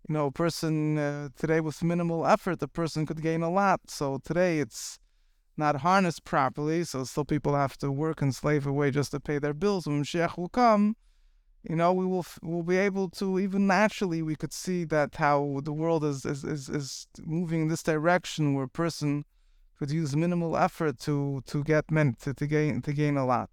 you 0.07 0.13
know, 0.13 0.27
a 0.27 0.31
person 0.31 0.97
uh, 0.97 1.29
today 1.37 1.59
with 1.59 1.83
minimal 1.83 2.25
effort, 2.25 2.61
a 2.61 2.67
person 2.67 3.05
could 3.05 3.21
gain 3.21 3.41
a 3.41 3.49
lot. 3.49 3.81
So 3.87 4.19
today 4.23 4.59
it's 4.59 4.99
not 5.55 5.77
harnessed 5.77 6.23
properly, 6.23 6.83
so 6.83 7.03
still 7.03 7.25
people 7.25 7.55
have 7.55 7.77
to 7.77 7.91
work 7.91 8.21
and 8.21 8.33
slave 8.33 8.65
away 8.65 8.91
just 8.91 9.11
to 9.11 9.19
pay 9.19 9.39
their 9.39 9.53
bills. 9.53 9.85
When 9.85 10.03
Mashiach 10.03 10.37
will 10.37 10.49
come, 10.49 10.95
you 11.69 11.75
know, 11.75 11.93
we 11.93 12.05
will 12.05 12.25
we'll 12.41 12.63
be 12.63 12.77
able 12.77 13.09
to 13.11 13.39
even 13.39 13.67
naturally 13.67 14.21
we 14.21 14.35
could 14.35 14.51
see 14.51 14.83
that 14.85 15.15
how 15.15 15.61
the 15.63 15.71
world 15.71 16.03
is 16.03 16.25
is, 16.25 16.43
is, 16.43 16.69
is 16.69 17.07
moving 17.23 17.61
in 17.61 17.67
this 17.69 17.83
direction 17.83 18.53
where 18.53 18.65
a 18.65 18.69
person 18.69 19.23
could 19.79 19.89
use 19.91 20.15
minimal 20.15 20.57
effort 20.57 20.99
to 20.99 21.41
to 21.45 21.63
get 21.63 21.89
meant 21.89 22.19
to, 22.19 22.33
to 22.33 22.47
gain 22.47 22.81
to 22.81 22.91
gain 22.91 23.15
a 23.15 23.25
lot. 23.25 23.49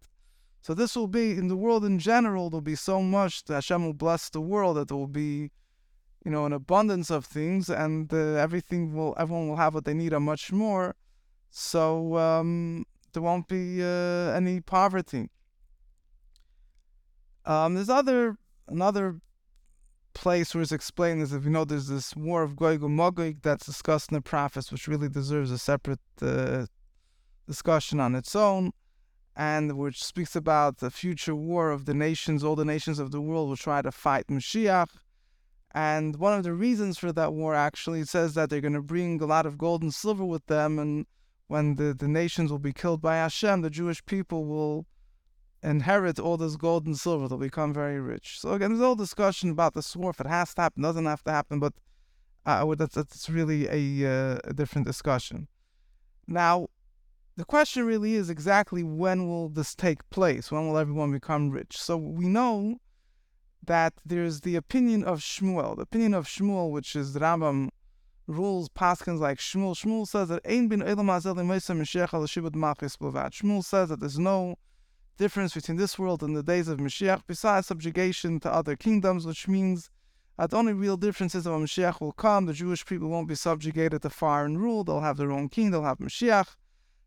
So 0.62 0.74
this 0.74 0.94
will 0.94 1.08
be 1.08 1.30
in 1.32 1.48
the 1.48 1.56
world 1.56 1.84
in 1.84 1.98
general. 1.98 2.50
There'll 2.50 2.60
be 2.60 2.74
so 2.74 3.00
much 3.02 3.44
that 3.44 3.54
Hashem 3.54 3.84
will 3.84 3.94
bless 3.94 4.28
the 4.28 4.42
world 4.42 4.76
that 4.76 4.88
there 4.88 4.96
will 4.96 5.06
be, 5.06 5.50
you 6.24 6.30
know, 6.30 6.44
an 6.44 6.52
abundance 6.52 7.10
of 7.10 7.24
things, 7.24 7.68
and 7.68 8.12
uh, 8.12 8.16
everything 8.16 8.94
will 8.94 9.14
everyone 9.18 9.48
will 9.48 9.56
have 9.56 9.74
what 9.74 9.84
they 9.84 9.94
need 9.94 10.12
and 10.12 10.24
much 10.24 10.52
more. 10.52 10.94
So 11.50 12.16
um, 12.16 12.84
there 13.12 13.22
won't 13.22 13.48
be 13.48 13.82
uh, 13.82 14.32
any 14.32 14.60
poverty. 14.60 15.30
Um, 17.44 17.74
there's 17.74 17.88
other 17.88 18.36
another 18.68 19.20
place 20.12 20.54
where 20.54 20.62
it's 20.62 20.72
explained 20.72 21.22
is 21.22 21.32
if 21.32 21.44
you 21.44 21.50
know 21.50 21.64
there's 21.64 21.88
this 21.88 22.14
war 22.14 22.42
of 22.42 22.56
Gog 22.56 22.82
and 22.82 22.96
Magog 22.96 23.36
that's 23.42 23.66
discussed 23.66 24.10
in 24.10 24.16
the 24.16 24.22
prophets, 24.22 24.70
which 24.70 24.88
really 24.88 25.08
deserves 25.08 25.50
a 25.50 25.58
separate 25.58 26.00
uh, 26.20 26.66
discussion 27.46 27.98
on 27.98 28.14
its 28.14 28.36
own, 28.36 28.72
and 29.34 29.78
which 29.78 30.04
speaks 30.04 30.36
about 30.36 30.78
the 30.78 30.90
future 30.90 31.34
war 31.34 31.70
of 31.70 31.86
the 31.86 31.94
nations. 31.94 32.44
All 32.44 32.56
the 32.56 32.64
nations 32.64 32.98
of 32.98 33.10
the 33.10 33.20
world 33.20 33.48
will 33.48 33.56
try 33.56 33.80
to 33.82 33.90
fight 33.90 34.26
Mashiach. 34.26 34.88
And 35.72 36.16
one 36.16 36.36
of 36.36 36.42
the 36.42 36.52
reasons 36.52 36.98
for 36.98 37.12
that 37.12 37.32
war 37.32 37.54
actually 37.54 38.04
says 38.04 38.34
that 38.34 38.50
they're 38.50 38.60
going 38.60 38.72
to 38.72 38.82
bring 38.82 39.22
a 39.22 39.26
lot 39.26 39.46
of 39.46 39.56
gold 39.56 39.82
and 39.82 39.94
silver 39.94 40.24
with 40.24 40.46
them, 40.46 40.78
and 40.78 41.06
when 41.46 41.76
the, 41.76 41.94
the 41.94 42.08
nations 42.08 42.50
will 42.50 42.58
be 42.58 42.72
killed 42.72 43.00
by 43.00 43.16
Hashem, 43.16 43.62
the 43.62 43.70
Jewish 43.70 44.04
people 44.04 44.44
will 44.46 44.86
inherit 45.62 46.18
all 46.18 46.36
this 46.36 46.56
gold 46.56 46.86
and 46.86 46.98
silver, 46.98 47.28
they'll 47.28 47.38
become 47.38 47.72
very 47.72 48.00
rich. 48.00 48.40
So 48.40 48.52
again, 48.52 48.70
there's 48.70 48.82
all 48.82 48.94
discussion 48.94 49.50
about 49.50 49.74
the 49.74 49.86
war, 49.96 50.10
if 50.10 50.20
it 50.20 50.26
has 50.26 50.54
to 50.54 50.62
happen, 50.62 50.82
doesn't 50.82 51.06
have 51.06 51.22
to 51.24 51.30
happen, 51.30 51.60
but 51.60 51.74
uh, 52.46 52.74
that's, 52.74 52.94
that's 52.94 53.28
really 53.28 53.66
a, 53.68 54.10
uh, 54.10 54.38
a 54.44 54.54
different 54.54 54.86
discussion. 54.86 55.48
Now, 56.26 56.68
the 57.36 57.44
question 57.44 57.84
really 57.84 58.14
is 58.14 58.30
exactly 58.30 58.82
when 58.82 59.28
will 59.28 59.48
this 59.48 59.74
take 59.74 60.08
place? 60.10 60.50
When 60.50 60.66
will 60.66 60.78
everyone 60.78 61.12
become 61.12 61.50
rich? 61.50 61.78
So 61.78 61.96
we 61.96 62.26
know 62.26 62.80
that 63.64 63.94
there's 64.04 64.40
the 64.40 64.56
opinion 64.56 65.04
of 65.04 65.20
Shmuel, 65.20 65.76
the 65.76 65.82
opinion 65.82 66.14
of 66.14 66.26
Shmuel, 66.26 66.70
which 66.70 66.96
is 66.96 67.14
Rambam 67.14 67.70
rules 68.26 68.68
paskins 68.68 69.18
like 69.18 69.38
Shmuel. 69.38 69.74
Shmuel 69.74 70.06
says 70.06 70.28
that 70.28 70.40
Ein 70.46 70.68
bin. 70.68 70.80
Shmuel 70.80 71.04
says 73.64 73.88
that 73.88 74.00
there's 74.00 74.18
no 74.18 74.56
difference 75.18 75.54
between 75.54 75.76
this 75.76 75.98
world 75.98 76.22
and 76.22 76.34
the 76.34 76.42
days 76.42 76.68
of 76.68 76.78
Mashiach, 76.78 77.22
besides 77.26 77.66
subjugation 77.66 78.40
to 78.40 78.52
other 78.52 78.76
kingdoms, 78.76 79.26
which 79.26 79.46
means 79.46 79.90
that 80.38 80.50
the 80.50 80.56
only 80.56 80.72
real 80.72 80.96
difference 80.96 81.34
is 81.34 81.44
that 81.44 81.52
when 81.52 81.66
Mashiach 81.66 82.00
will 82.00 82.12
come, 82.12 82.46
the 82.46 82.54
Jewish 82.54 82.86
people 82.86 83.08
won't 83.08 83.28
be 83.28 83.34
subjugated 83.34 84.00
to 84.02 84.10
foreign 84.10 84.56
rule. 84.56 84.84
They'll 84.84 85.00
have 85.00 85.18
their 85.18 85.32
own 85.32 85.50
king, 85.50 85.70
they'll 85.70 85.82
have 85.82 85.98
Mashiach, 85.98 86.56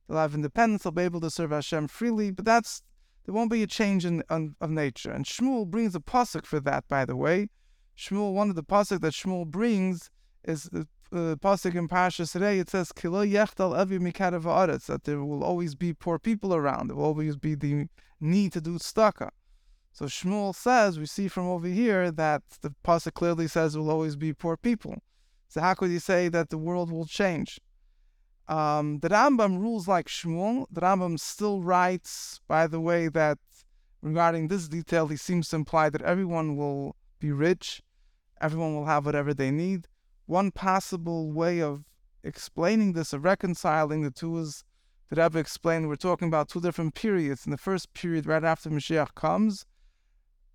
they'll 0.08 0.20
have 0.20 0.36
independence, 0.36 0.84
they'll 0.84 0.92
be 0.92 1.02
able 1.02 1.22
to 1.22 1.32
serve 1.32 1.50
Hashem 1.50 1.88
freely, 1.88 2.30
but 2.30 2.46
that's 2.46 2.84
there 3.26 3.34
won't 3.34 3.52
be 3.52 3.64
a 3.64 3.68
change 3.68 4.06
in, 4.06 4.24
in 4.30 4.56
of 4.60 4.70
nature. 4.70 5.12
And 5.12 5.26
Shmuel 5.26 5.68
brings 5.68 5.96
a 5.96 6.00
pasuk 6.00 6.46
for 6.46 6.60
that, 6.62 6.88
by 6.88 7.06
the 7.06 7.16
way. 7.16 7.50
Shmuel, 7.98 8.34
one 8.34 8.50
of 8.50 8.56
the 8.56 8.64
pasuk 8.64 9.02
that 9.02 9.14
Shmuel 9.14 9.48
brings 9.48 10.10
is 10.44 10.64
the 10.64 10.88
uh, 11.12 11.36
pasuk 11.36 11.76
in 11.76 11.88
Parashas 11.88 12.32
today. 12.32 12.60
It 12.60 12.70
says, 12.70 12.92
"Kilo 12.92 13.26
yechtal 13.26 13.78
avi 13.78 14.00
mikarav 14.00 14.86
that 14.88 15.04
there 15.04 15.24
will 15.24 15.44
always 15.44 15.76
be 15.76 15.94
poor 15.94 16.20
people 16.20 16.54
around. 16.54 16.88
There 16.88 16.98
will 16.98 17.06
always 17.06 17.38
be 17.38 17.56
the 17.56 17.88
need 18.20 18.54
to 18.54 18.62
do 18.62 18.78
tzedakah. 18.78 19.30
So 19.92 20.06
Shmuel 20.06 20.56
says, 20.56 20.98
we 20.98 21.06
see 21.06 21.28
from 21.28 21.48
over 21.48 21.68
here 21.68 22.10
that 22.12 22.42
the 22.62 22.74
pasuk 22.84 23.14
clearly 23.14 23.48
says 23.48 23.74
there 23.74 23.82
will 23.84 23.92
always 23.92 24.16
be 24.16 24.34
poor 24.34 24.58
people. 24.58 24.98
So 25.50 25.62
how 25.62 25.76
could 25.76 25.92
you 25.92 26.00
say 26.00 26.30
that 26.30 26.50
the 26.50 26.58
world 26.58 26.92
will 26.92 27.06
change? 27.06 27.60
Um, 28.48 29.00
the 29.00 29.10
Rambam 29.10 29.60
rules 29.60 29.88
like 29.88 30.08
Shmuel. 30.08 30.66
The 30.72 30.82
Rambam 30.82 31.20
still 31.20 31.62
writes, 31.62 32.42
by 32.48 32.68
the 32.68 32.80
way, 32.80 33.08
that 33.10 33.38
regarding 34.02 34.48
this 34.48 34.68
detail, 34.68 35.08
he 35.08 35.16
seems 35.16 35.50
to 35.50 35.56
imply 35.56 35.90
that 35.90 36.02
everyone 36.02 36.58
will 36.58 36.96
be 37.20 37.32
rich, 37.32 37.82
everyone 38.42 38.76
will 38.76 38.86
have 38.86 39.06
whatever 39.06 39.34
they 39.34 39.50
need. 39.50 39.88
One 40.26 40.52
possible 40.52 41.32
way 41.32 41.62
of 41.62 41.86
explaining 42.24 42.94
this, 42.94 43.14
of 43.14 43.24
reconciling 43.24 44.02
the 44.02 44.12
two, 44.12 44.38
is 44.40 44.64
the 45.10 45.22
Rebbe 45.22 45.40
explained 45.40 45.88
we're 45.88 45.96
talking 45.96 46.28
about 46.28 46.50
two 46.50 46.62
different 46.62 46.96
periods. 46.96 47.46
In 47.46 47.52
the 47.52 47.58
first 47.58 47.94
period, 47.94 48.26
right 48.26 48.44
after 48.44 48.70
Mashiach 48.70 49.16
comes, 49.16 49.66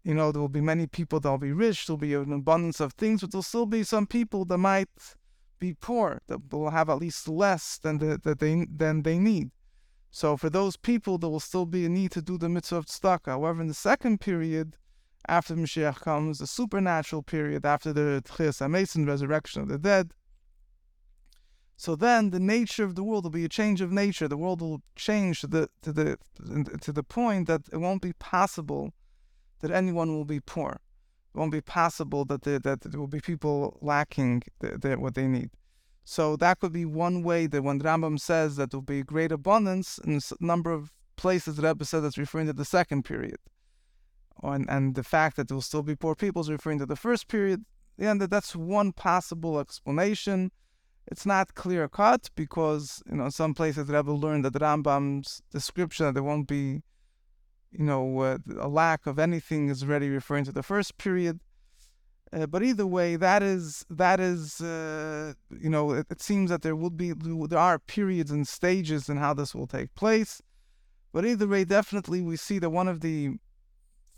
you 0.04 0.14
know, 0.14 0.32
there 0.32 0.40
will 0.40 0.48
be 0.48 0.60
many 0.60 0.86
people 0.86 1.20
that'll 1.20 1.38
be 1.38 1.52
rich, 1.52 1.86
there'll 1.86 1.98
be 1.98 2.14
an 2.14 2.32
abundance 2.32 2.80
of 2.80 2.92
things, 2.94 3.20
but 3.20 3.30
there'll 3.30 3.42
still 3.42 3.66
be 3.66 3.82
some 3.82 4.06
people 4.06 4.44
that 4.46 4.58
might 4.58 4.88
be 5.58 5.74
poor, 5.74 6.22
that 6.26 6.52
will 6.52 6.70
have 6.70 6.88
at 6.88 6.98
least 6.98 7.28
less 7.28 7.78
than 7.78 7.98
the, 7.98 8.18
that 8.24 8.38
they 8.38 8.66
than 8.70 9.02
they 9.02 9.18
need. 9.18 9.50
So 10.10 10.36
for 10.36 10.50
those 10.50 10.76
people, 10.76 11.18
there 11.18 11.30
will 11.30 11.40
still 11.40 11.66
be 11.66 11.84
a 11.84 11.88
need 11.88 12.12
to 12.12 12.22
do 12.22 12.38
the 12.38 12.48
mitzvah 12.48 12.76
of 12.76 12.86
tzedakah. 12.86 13.26
However, 13.26 13.60
in 13.60 13.68
the 13.68 13.74
second 13.74 14.20
period, 14.20 14.76
after 15.28 15.54
Mashiach 15.54 16.00
comes, 16.00 16.38
the 16.38 16.46
supernatural 16.46 17.22
period 17.22 17.66
after 17.66 17.92
the 17.92 18.22
Tchias 18.24 18.60
HaMesim, 18.60 19.06
resurrection 19.06 19.62
of 19.62 19.68
the 19.68 19.78
dead, 19.78 20.12
so 21.80 21.94
then 21.94 22.30
the 22.30 22.40
nature 22.40 22.82
of 22.82 22.96
the 22.96 23.04
world 23.04 23.22
will 23.22 23.30
be 23.30 23.44
a 23.44 23.48
change 23.48 23.80
of 23.80 23.92
nature. 23.92 24.26
The 24.26 24.36
world 24.36 24.60
will 24.60 24.82
change 24.96 25.42
to 25.42 25.46
the 25.46 25.68
to 25.82 25.92
the 25.92 26.18
to 26.80 26.92
the 26.92 27.04
point 27.04 27.46
that 27.46 27.62
it 27.72 27.76
won't 27.76 28.02
be 28.02 28.14
possible 28.14 28.92
that 29.60 29.70
anyone 29.70 30.12
will 30.12 30.24
be 30.24 30.40
poor. 30.40 30.80
Won't 31.38 31.52
be 31.52 31.60
possible 31.60 32.24
that 32.24 32.42
there, 32.42 32.58
that 32.58 32.80
there 32.80 32.98
will 32.98 33.06
be 33.06 33.20
people 33.20 33.78
lacking 33.80 34.42
the, 34.58 34.76
the, 34.76 34.98
what 34.98 35.14
they 35.14 35.28
need. 35.28 35.50
So 36.04 36.36
that 36.36 36.58
could 36.58 36.72
be 36.72 36.84
one 36.84 37.22
way 37.22 37.46
that 37.46 37.62
when 37.62 37.80
Rambam 37.80 38.18
says 38.18 38.56
that 38.56 38.70
there 38.70 38.78
will 38.78 38.84
be 38.84 39.02
great 39.02 39.30
abundance 39.30 39.98
in 39.98 40.16
a 40.16 40.20
number 40.44 40.72
of 40.72 40.90
places, 41.16 41.56
the 41.56 41.62
Rebbe 41.62 41.84
said 41.84 42.00
that's 42.00 42.18
referring 42.18 42.46
to 42.46 42.52
the 42.52 42.64
second 42.64 43.04
period. 43.04 43.36
And, 44.42 44.68
and 44.68 44.94
the 44.94 45.04
fact 45.04 45.36
that 45.36 45.46
there 45.46 45.54
will 45.54 45.62
still 45.62 45.82
be 45.82 45.94
poor 45.94 46.16
people 46.16 46.42
is 46.42 46.50
referring 46.50 46.80
to 46.80 46.86
the 46.86 46.96
first 46.96 47.28
period. 47.28 47.64
Yeah, 47.98 48.14
that's 48.14 48.56
one 48.56 48.92
possible 48.92 49.60
explanation. 49.60 50.50
It's 51.06 51.24
not 51.26 51.54
clear 51.54 51.88
cut 51.88 52.30
because 52.34 53.02
you 53.08 53.16
know 53.16 53.28
some 53.28 53.54
places 53.54 53.88
Rebbe 53.88 54.10
learned 54.10 54.44
that 54.44 54.54
Rambam's 54.54 55.42
description 55.50 56.06
that 56.06 56.14
there 56.14 56.22
won't 56.22 56.48
be 56.48 56.82
you 57.72 57.84
know, 57.84 58.20
uh, 58.20 58.38
a 58.58 58.68
lack 58.68 59.06
of 59.06 59.18
anything 59.18 59.68
is 59.68 59.82
already 59.82 60.08
referring 60.08 60.44
to 60.44 60.52
the 60.52 60.62
first 60.62 60.98
period. 60.98 61.40
Uh, 62.32 62.46
but 62.46 62.62
either 62.62 62.86
way, 62.86 63.16
that 63.16 63.42
is 63.42 63.86
that 63.88 64.20
is 64.20 64.60
uh, 64.60 65.32
you 65.50 65.70
know 65.70 65.92
it, 65.92 66.06
it, 66.10 66.20
seems 66.20 66.50
that 66.50 66.60
there 66.60 66.76
will 66.76 66.90
be 66.90 67.12
there 67.14 67.58
are 67.58 67.78
periods 67.78 68.30
and 68.30 68.46
stages 68.46 69.08
in 69.08 69.16
how 69.16 69.32
this 69.32 69.54
will 69.54 69.66
take 69.66 69.94
place. 69.94 70.42
But 71.12 71.24
either 71.24 71.46
way, 71.46 71.64
definitely 71.64 72.20
we 72.20 72.36
see 72.36 72.58
that 72.58 72.68
one 72.68 72.86
of 72.86 73.00
the 73.00 73.38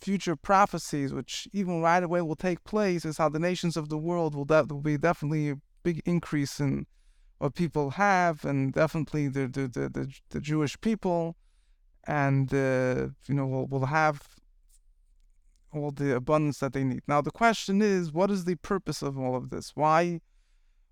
future 0.00 0.34
prophecies, 0.34 1.12
which 1.12 1.46
even 1.52 1.82
right 1.82 2.02
away 2.02 2.20
will 2.22 2.34
take 2.34 2.64
place, 2.64 3.04
is 3.04 3.18
how 3.18 3.28
the 3.28 3.38
nations 3.38 3.76
of 3.76 3.90
the 3.90 3.98
world 3.98 4.34
will, 4.34 4.44
de- 4.44 4.64
will 4.68 4.80
be 4.80 4.98
definitely 4.98 5.50
a 5.50 5.56
big 5.84 6.02
increase 6.04 6.58
in 6.58 6.86
what 7.38 7.54
people 7.54 7.90
have, 7.90 8.44
and 8.44 8.72
definitely 8.72 9.28
the 9.28 9.46
the 9.46 9.68
the, 9.68 9.88
the, 9.88 10.14
the 10.30 10.40
Jewish 10.40 10.80
people, 10.80 11.36
and 12.06 12.52
uh, 12.52 13.08
you 13.26 13.34
know 13.34 13.46
will 13.46 13.66
will 13.66 13.86
have 13.86 14.22
all 15.72 15.90
the 15.90 16.16
abundance 16.16 16.58
that 16.58 16.72
they 16.72 16.84
need. 16.84 17.02
Now 17.06 17.20
the 17.20 17.30
question 17.30 17.80
is, 17.80 18.12
what 18.12 18.30
is 18.30 18.44
the 18.44 18.56
purpose 18.56 19.02
of 19.02 19.18
all 19.18 19.36
of 19.36 19.50
this? 19.50 19.72
Why? 19.74 20.20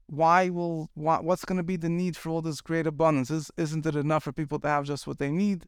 Why 0.06 0.48
will 0.48 0.88
why, 0.94 1.20
what's 1.20 1.44
going 1.44 1.58
to 1.58 1.62
be 1.62 1.76
the 1.76 1.90
need 1.90 2.16
for 2.16 2.30
all 2.30 2.40
this 2.40 2.62
great 2.62 2.86
abundance? 2.86 3.30
Is, 3.30 3.50
isn't 3.58 3.84
it 3.84 3.94
enough 3.94 4.24
for 4.24 4.32
people 4.32 4.58
to 4.60 4.68
have 4.68 4.84
just 4.84 5.06
what 5.06 5.18
they 5.18 5.30
need? 5.30 5.66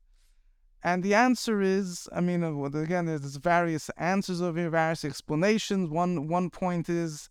And 0.82 1.02
the 1.02 1.14
answer 1.14 1.60
is, 1.60 2.08
I 2.10 2.20
mean, 2.22 2.42
uh, 2.42 2.62
again, 2.62 3.04
there's 3.04 3.36
various 3.36 3.90
answers 3.98 4.40
over 4.40 4.58
here, 4.58 4.70
various 4.70 5.04
explanations. 5.04 5.90
One 5.90 6.26
one 6.26 6.48
point 6.48 6.88
is, 6.88 7.28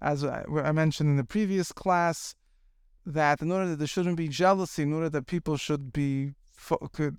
as 0.00 0.24
I 0.24 0.72
mentioned 0.72 1.10
in 1.10 1.16
the 1.16 1.24
previous 1.24 1.70
class, 1.70 2.34
that 3.06 3.40
in 3.40 3.52
order 3.52 3.68
that 3.68 3.78
there 3.78 3.86
shouldn't 3.86 4.16
be 4.16 4.28
jealousy, 4.28 4.82
in 4.82 4.92
order 4.92 5.08
that 5.10 5.26
people 5.26 5.56
should 5.56 5.92
be 5.92 6.34
could 6.92 7.18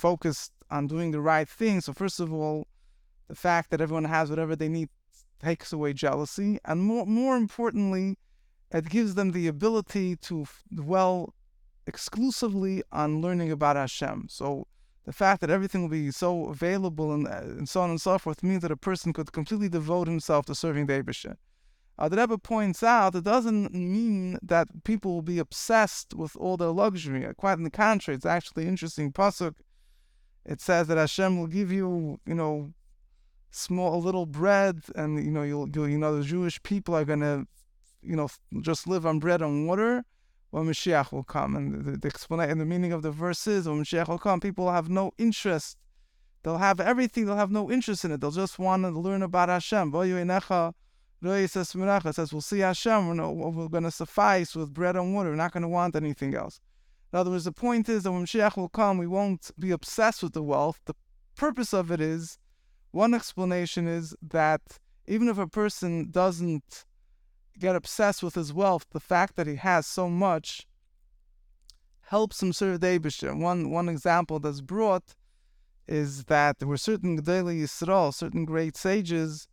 focused 0.00 0.52
on 0.70 0.86
doing 0.86 1.10
the 1.10 1.20
right 1.20 1.48
thing. 1.48 1.80
So 1.80 1.92
first 1.92 2.20
of 2.20 2.32
all, 2.32 2.66
the 3.28 3.34
fact 3.34 3.70
that 3.70 3.80
everyone 3.80 4.04
has 4.04 4.30
whatever 4.30 4.56
they 4.56 4.68
need 4.68 4.88
takes 5.40 5.72
away 5.72 5.92
jealousy, 5.92 6.58
and 6.64 6.82
more 6.82 7.06
more 7.06 7.36
importantly, 7.36 8.16
it 8.70 8.88
gives 8.88 9.14
them 9.14 9.32
the 9.32 9.46
ability 9.46 10.16
to 10.16 10.46
dwell 10.74 11.34
exclusively 11.86 12.82
on 12.92 13.20
learning 13.20 13.50
about 13.50 13.76
Hashem. 13.76 14.26
So 14.28 14.66
the 15.04 15.12
fact 15.12 15.40
that 15.40 15.50
everything 15.50 15.82
will 15.82 15.88
be 15.88 16.10
so 16.10 16.46
available 16.46 17.12
and, 17.12 17.26
uh, 17.26 17.40
and 17.60 17.68
so 17.68 17.80
on 17.80 17.90
and 17.90 18.00
so 18.00 18.18
forth 18.18 18.42
means 18.42 18.62
that 18.62 18.70
a 18.70 18.76
person 18.76 19.12
could 19.12 19.32
completely 19.32 19.68
devote 19.68 20.06
himself 20.06 20.46
to 20.46 20.54
serving 20.54 20.86
the 20.86 21.02
Eibushter. 21.02 21.36
Uh, 21.98 22.08
the 22.08 22.16
Rebbe 22.16 22.38
points 22.38 22.82
out 22.82 23.14
it 23.14 23.24
doesn't 23.24 23.74
mean 23.74 24.38
that 24.42 24.68
people 24.84 25.12
will 25.14 25.22
be 25.22 25.38
obsessed 25.38 26.14
with 26.14 26.36
all 26.36 26.56
their 26.56 26.68
luxury. 26.68 27.26
Quite 27.36 27.58
in 27.58 27.64
the 27.64 27.70
contrary, 27.70 28.16
it's 28.16 28.26
actually 28.26 28.66
interesting 28.66 29.12
pasuk. 29.12 29.54
It 30.50 30.60
says 30.60 30.88
that 30.88 30.98
Hashem 30.98 31.38
will 31.38 31.46
give 31.46 31.70
you, 31.70 32.18
you 32.26 32.34
know, 32.34 32.72
small 33.52 33.94
a 33.94 34.02
little 34.04 34.26
bread, 34.26 34.80
and 34.96 35.24
you 35.24 35.30
know, 35.30 35.44
you'll, 35.44 35.68
you'll 35.68 35.88
you 35.88 35.96
know, 35.96 36.16
the 36.16 36.24
Jewish 36.24 36.60
people 36.64 36.92
are 36.96 37.04
gonna, 37.04 37.46
you 38.02 38.16
know, 38.16 38.28
just 38.60 38.88
live 38.88 39.06
on 39.06 39.20
bread 39.20 39.42
and 39.42 39.68
water 39.68 40.04
when 40.50 40.64
Mashiach 40.64 41.12
will 41.12 41.22
come. 41.22 41.54
And 41.54 41.84
the, 41.84 41.96
the 41.96 42.08
explanation, 42.08 42.58
the 42.58 42.64
meaning 42.64 42.92
of 42.92 43.02
the 43.02 43.12
verse 43.12 43.46
is 43.46 43.68
when 43.68 43.80
Mashiach 43.80 44.08
will 44.08 44.18
come, 44.18 44.40
people 44.40 44.64
will 44.64 44.72
have 44.72 44.88
no 44.88 45.12
interest. 45.18 45.78
They'll 46.42 46.58
have 46.58 46.80
everything, 46.80 47.26
they'll 47.26 47.36
have 47.36 47.52
no 47.52 47.70
interest 47.70 48.04
in 48.04 48.10
it. 48.10 48.20
They'll 48.20 48.32
just 48.32 48.58
want 48.58 48.82
to 48.82 48.90
learn 48.90 49.22
about 49.22 49.50
Hashem. 49.50 49.92
It 49.94 51.50
says, 51.52 51.74
we'll 52.32 52.40
see 52.40 52.58
Hashem, 52.58 53.16
we're, 53.16 53.28
we're 53.28 53.68
going 53.68 53.84
to 53.84 53.90
suffice 53.92 54.56
with 54.56 54.74
bread 54.74 54.96
and 54.96 55.14
water. 55.14 55.30
We're 55.30 55.36
not 55.36 55.52
going 55.52 55.62
to 55.62 55.68
want 55.68 55.94
anything 55.94 56.34
else. 56.34 56.60
In 57.12 57.18
other 57.18 57.30
words, 57.30 57.44
the 57.44 57.52
point 57.52 57.88
is 57.88 58.04
that 58.04 58.12
when 58.12 58.24
Mashiach 58.24 58.56
will 58.56 58.68
come, 58.68 58.98
we 58.98 59.06
won't 59.06 59.50
be 59.58 59.72
obsessed 59.72 60.22
with 60.22 60.32
the 60.32 60.42
wealth. 60.42 60.80
The 60.84 60.94
purpose 61.36 61.72
of 61.72 61.90
it 61.90 62.00
is, 62.00 62.38
one 62.92 63.14
explanation 63.14 63.88
is 63.88 64.14
that 64.22 64.60
even 65.06 65.28
if 65.28 65.38
a 65.38 65.48
person 65.48 66.10
doesn't 66.10 66.84
get 67.58 67.74
obsessed 67.74 68.22
with 68.22 68.34
his 68.34 68.52
wealth, 68.52 68.86
the 68.92 69.00
fact 69.00 69.36
that 69.36 69.46
he 69.46 69.56
has 69.56 69.86
so 69.86 70.08
much 70.08 70.66
helps 72.02 72.42
him 72.42 72.52
serve 72.52 72.80
the. 72.80 73.34
One 73.34 73.70
one 73.70 73.88
example 73.88 74.38
that's 74.38 74.60
brought 74.60 75.14
is 75.86 76.24
that 76.24 76.58
there 76.58 76.68
were 76.68 76.76
certain 76.76 77.20
Gedolei 77.20 77.62
Yisrael, 77.62 78.14
certain 78.14 78.44
great 78.44 78.76
sages, 78.76 79.48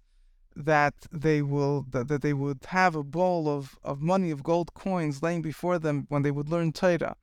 that 0.56 0.94
they 1.12 1.42
will 1.42 1.86
that, 1.92 2.08
that 2.08 2.22
they 2.22 2.34
would 2.34 2.60
have 2.68 2.96
a 2.96 3.04
bowl 3.04 3.48
of, 3.48 3.78
of 3.84 4.02
money 4.02 4.32
of 4.32 4.44
gold 4.44 4.74
coins 4.74 5.22
laying 5.22 5.42
before 5.42 5.78
them 5.80 6.06
when 6.10 6.22
they 6.22 6.32
would 6.32 6.50
learn 6.50 6.72
Torah. 6.72 7.16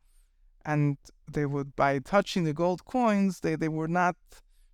And 0.64 0.96
they 1.30 1.46
would 1.46 1.76
by 1.76 1.98
touching 1.98 2.44
the 2.44 2.54
gold 2.54 2.84
coins, 2.84 3.40
they, 3.40 3.54
they 3.56 3.68
were 3.68 3.88
not 3.88 4.16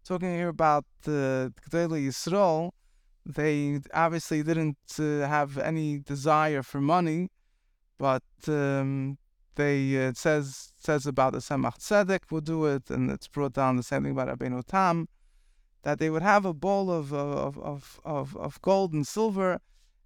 talking 0.05 0.35
here 0.35 0.49
about 0.49 0.85
the 1.03 1.53
Gedolei 1.63 2.07
Yisrael, 2.07 2.71
they 3.27 3.81
obviously 3.93 4.43
didn't 4.43 4.79
uh, 4.99 5.27
have 5.27 5.59
any 5.59 5.99
desire 5.99 6.63
for 6.63 6.81
money, 6.81 7.29
but 7.99 8.23
um, 8.49 9.19
they 9.57 9.97
uh, 9.97 10.09
it 10.09 10.17
says 10.17 10.73
says 10.79 11.07
about 11.07 11.33
the 11.33 11.39
Tzemach 11.39 11.79
Tzedek 11.79 12.31
would 12.31 12.45
do 12.45 12.67
it, 12.67 12.91
and 12.91 13.11
it's 13.11 13.29
brought 13.29 13.53
down 13.53 13.77
the 13.77 13.83
same 13.83 14.03
thing 14.05 14.13
about 14.13 14.29
Rabbeinu 14.29 14.65
Tam, 14.67 15.09
that 15.83 15.99
they 15.99 16.11
would 16.11 16.23
have 16.23 16.45
a 16.45 16.55
bowl 16.55 16.91
of 16.91 17.13
of, 17.13 17.59
of, 17.59 18.01
of, 18.05 18.37
of 18.37 18.61
gold 18.63 18.93
and 18.93 19.07
silver. 19.07 19.61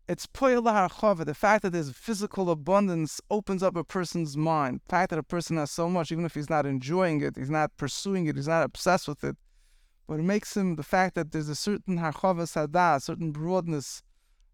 It's 0.06 0.26
poyel 0.26 1.24
The 1.24 1.34
fact 1.34 1.62
that 1.62 1.70
there's 1.70 1.90
physical 1.90 2.50
abundance 2.50 3.22
opens 3.30 3.62
up 3.62 3.74
a 3.74 3.84
person's 3.84 4.36
mind. 4.36 4.82
The 4.86 4.90
fact 4.90 5.10
that 5.10 5.18
a 5.18 5.22
person 5.22 5.56
has 5.56 5.70
so 5.70 5.88
much, 5.88 6.12
even 6.12 6.26
if 6.26 6.34
he's 6.34 6.50
not 6.50 6.66
enjoying 6.66 7.22
it, 7.22 7.36
he's 7.36 7.48
not 7.48 7.74
pursuing 7.78 8.26
it, 8.26 8.36
he's 8.36 8.48
not 8.48 8.64
obsessed 8.64 9.08
with 9.08 9.24
it, 9.24 9.36
but 10.06 10.20
it 10.20 10.24
makes 10.24 10.56
him 10.56 10.76
the 10.76 10.82
fact 10.82 11.14
that 11.14 11.32
there's 11.32 11.48
a 11.48 11.54
certain 11.54 11.98
harchavas 11.98 12.54
hadah, 12.54 12.96
a 12.96 13.00
certain 13.00 13.32
broadness 13.32 14.02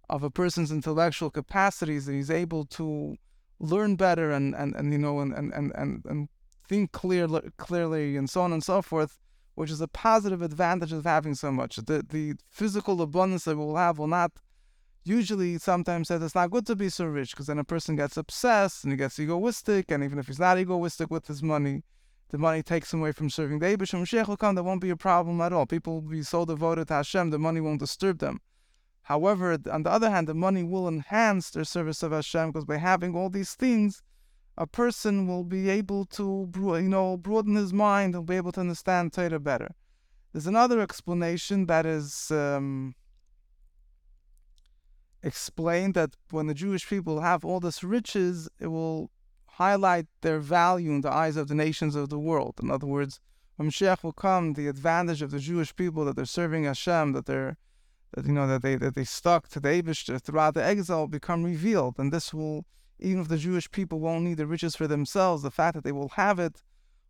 of 0.08 0.22
a 0.22 0.30
person's 0.30 0.70
intellectual 0.70 1.30
capacities 1.30 2.06
that 2.06 2.12
he's 2.12 2.30
able 2.30 2.64
to 2.66 3.16
learn 3.58 3.96
better 3.96 4.30
and, 4.30 4.54
and, 4.54 4.74
and 4.76 4.92
you 4.92 4.98
know 4.98 5.18
and, 5.18 5.32
and, 5.32 5.52
and, 5.52 6.02
and 6.04 6.28
think 6.68 6.92
clear, 6.92 7.26
clearly 7.56 8.16
and 8.16 8.30
so 8.30 8.42
on 8.42 8.52
and 8.52 8.62
so 8.62 8.82
forth, 8.82 9.18
which 9.56 9.70
is 9.70 9.80
a 9.80 9.88
positive 9.88 10.42
advantage 10.42 10.92
of 10.92 11.04
having 11.04 11.34
so 11.34 11.50
much. 11.50 11.76
The 11.76 12.04
the 12.08 12.34
physical 12.48 13.02
abundance 13.02 13.44
that 13.44 13.56
we'll 13.56 13.76
have 13.76 13.98
will 13.98 14.06
not 14.06 14.30
usually 15.04 15.58
sometimes 15.58 16.08
says 16.08 16.22
it's 16.22 16.34
not 16.34 16.50
good 16.50 16.66
to 16.66 16.76
be 16.76 16.88
so 16.88 17.06
rich 17.06 17.30
because 17.30 17.46
then 17.46 17.58
a 17.58 17.64
person 17.64 17.96
gets 17.96 18.16
obsessed 18.16 18.84
and 18.84 18.92
he 18.92 18.96
gets 18.96 19.18
egoistic 19.18 19.90
and 19.90 20.04
even 20.04 20.18
if 20.18 20.26
he's 20.26 20.38
not 20.38 20.58
egoistic 20.58 21.10
with 21.10 21.26
his 21.26 21.42
money, 21.42 21.82
the 22.30 22.38
money 22.38 22.62
takes 22.62 22.92
him 22.92 23.00
away 23.00 23.12
from 23.12 23.30
serving 23.30 23.58
the 23.58 23.66
Abish. 23.66 23.92
When 23.92 24.04
Mashiach 24.04 24.28
will 24.28 24.36
come, 24.36 24.54
there 24.54 24.64
won't 24.64 24.80
be 24.80 24.90
a 24.90 24.96
problem 24.96 25.40
at 25.40 25.52
all. 25.52 25.66
People 25.66 26.00
will 26.00 26.10
be 26.10 26.22
so 26.22 26.44
devoted 26.44 26.88
to 26.88 26.94
Hashem, 26.94 27.30
the 27.30 27.38
money 27.38 27.60
won't 27.60 27.80
disturb 27.80 28.18
them. 28.18 28.40
However, 29.02 29.58
on 29.70 29.82
the 29.82 29.90
other 29.90 30.10
hand, 30.10 30.28
the 30.28 30.34
money 30.34 30.62
will 30.62 30.86
enhance 30.86 31.50
their 31.50 31.64
service 31.64 32.02
of 32.02 32.12
Hashem 32.12 32.52
because 32.52 32.64
by 32.64 32.76
having 32.76 33.16
all 33.16 33.30
these 33.30 33.54
things, 33.54 34.02
a 34.56 34.66
person 34.66 35.26
will 35.26 35.42
be 35.42 35.68
able 35.70 36.04
to, 36.04 36.48
you 36.54 36.88
know, 36.88 37.16
broaden 37.16 37.56
his 37.56 37.72
mind 37.72 38.14
and 38.14 38.26
be 38.26 38.36
able 38.36 38.52
to 38.52 38.60
understand 38.60 39.12
Torah 39.12 39.40
better. 39.40 39.74
There's 40.32 40.46
another 40.46 40.80
explanation 40.80 41.66
that 41.66 41.86
is 41.86 42.30
um, 42.30 42.94
explained 45.22 45.94
that 45.94 46.16
when 46.30 46.46
the 46.46 46.54
Jewish 46.54 46.88
people 46.88 47.20
have 47.20 47.44
all 47.44 47.60
this 47.60 47.84
riches, 47.84 48.48
it 48.58 48.68
will 48.68 49.10
highlight 49.46 50.06
their 50.22 50.38
value 50.38 50.90
in 50.90 51.02
the 51.02 51.12
eyes 51.12 51.36
of 51.36 51.48
the 51.48 51.54
nations 51.54 51.94
of 51.94 52.08
the 52.08 52.18
world. 52.18 52.54
In 52.62 52.70
other 52.70 52.86
words, 52.86 53.20
when 53.56 53.68
Mashiach 53.68 54.02
will 54.02 54.12
come, 54.12 54.54
the 54.54 54.68
advantage 54.68 55.20
of 55.20 55.30
the 55.30 55.38
Jewish 55.38 55.74
people 55.76 56.04
that 56.06 56.16
they're 56.16 56.24
serving 56.24 56.64
Hashem, 56.64 57.12
that 57.12 57.26
they're 57.26 57.56
that 58.14 58.26
you 58.26 58.32
know 58.32 58.46
that 58.48 58.62
they 58.62 58.74
that 58.76 58.94
they 58.94 59.04
stuck 59.04 59.48
to 59.48 59.60
the 59.60 59.68
Eibushter 59.68 60.20
throughout 60.20 60.54
the 60.54 60.64
exile 60.64 61.00
will 61.00 61.08
become 61.08 61.44
revealed, 61.44 61.96
and 61.98 62.12
this 62.12 62.34
will 62.34 62.64
even 62.98 63.20
if 63.20 63.28
the 63.28 63.38
Jewish 63.38 63.70
people 63.70 64.00
won't 64.00 64.24
need 64.24 64.38
the 64.38 64.46
riches 64.46 64.76
for 64.76 64.86
themselves, 64.86 65.42
the 65.42 65.50
fact 65.50 65.74
that 65.74 65.84
they 65.84 65.92
will 65.92 66.10
have 66.10 66.38
it 66.38 66.62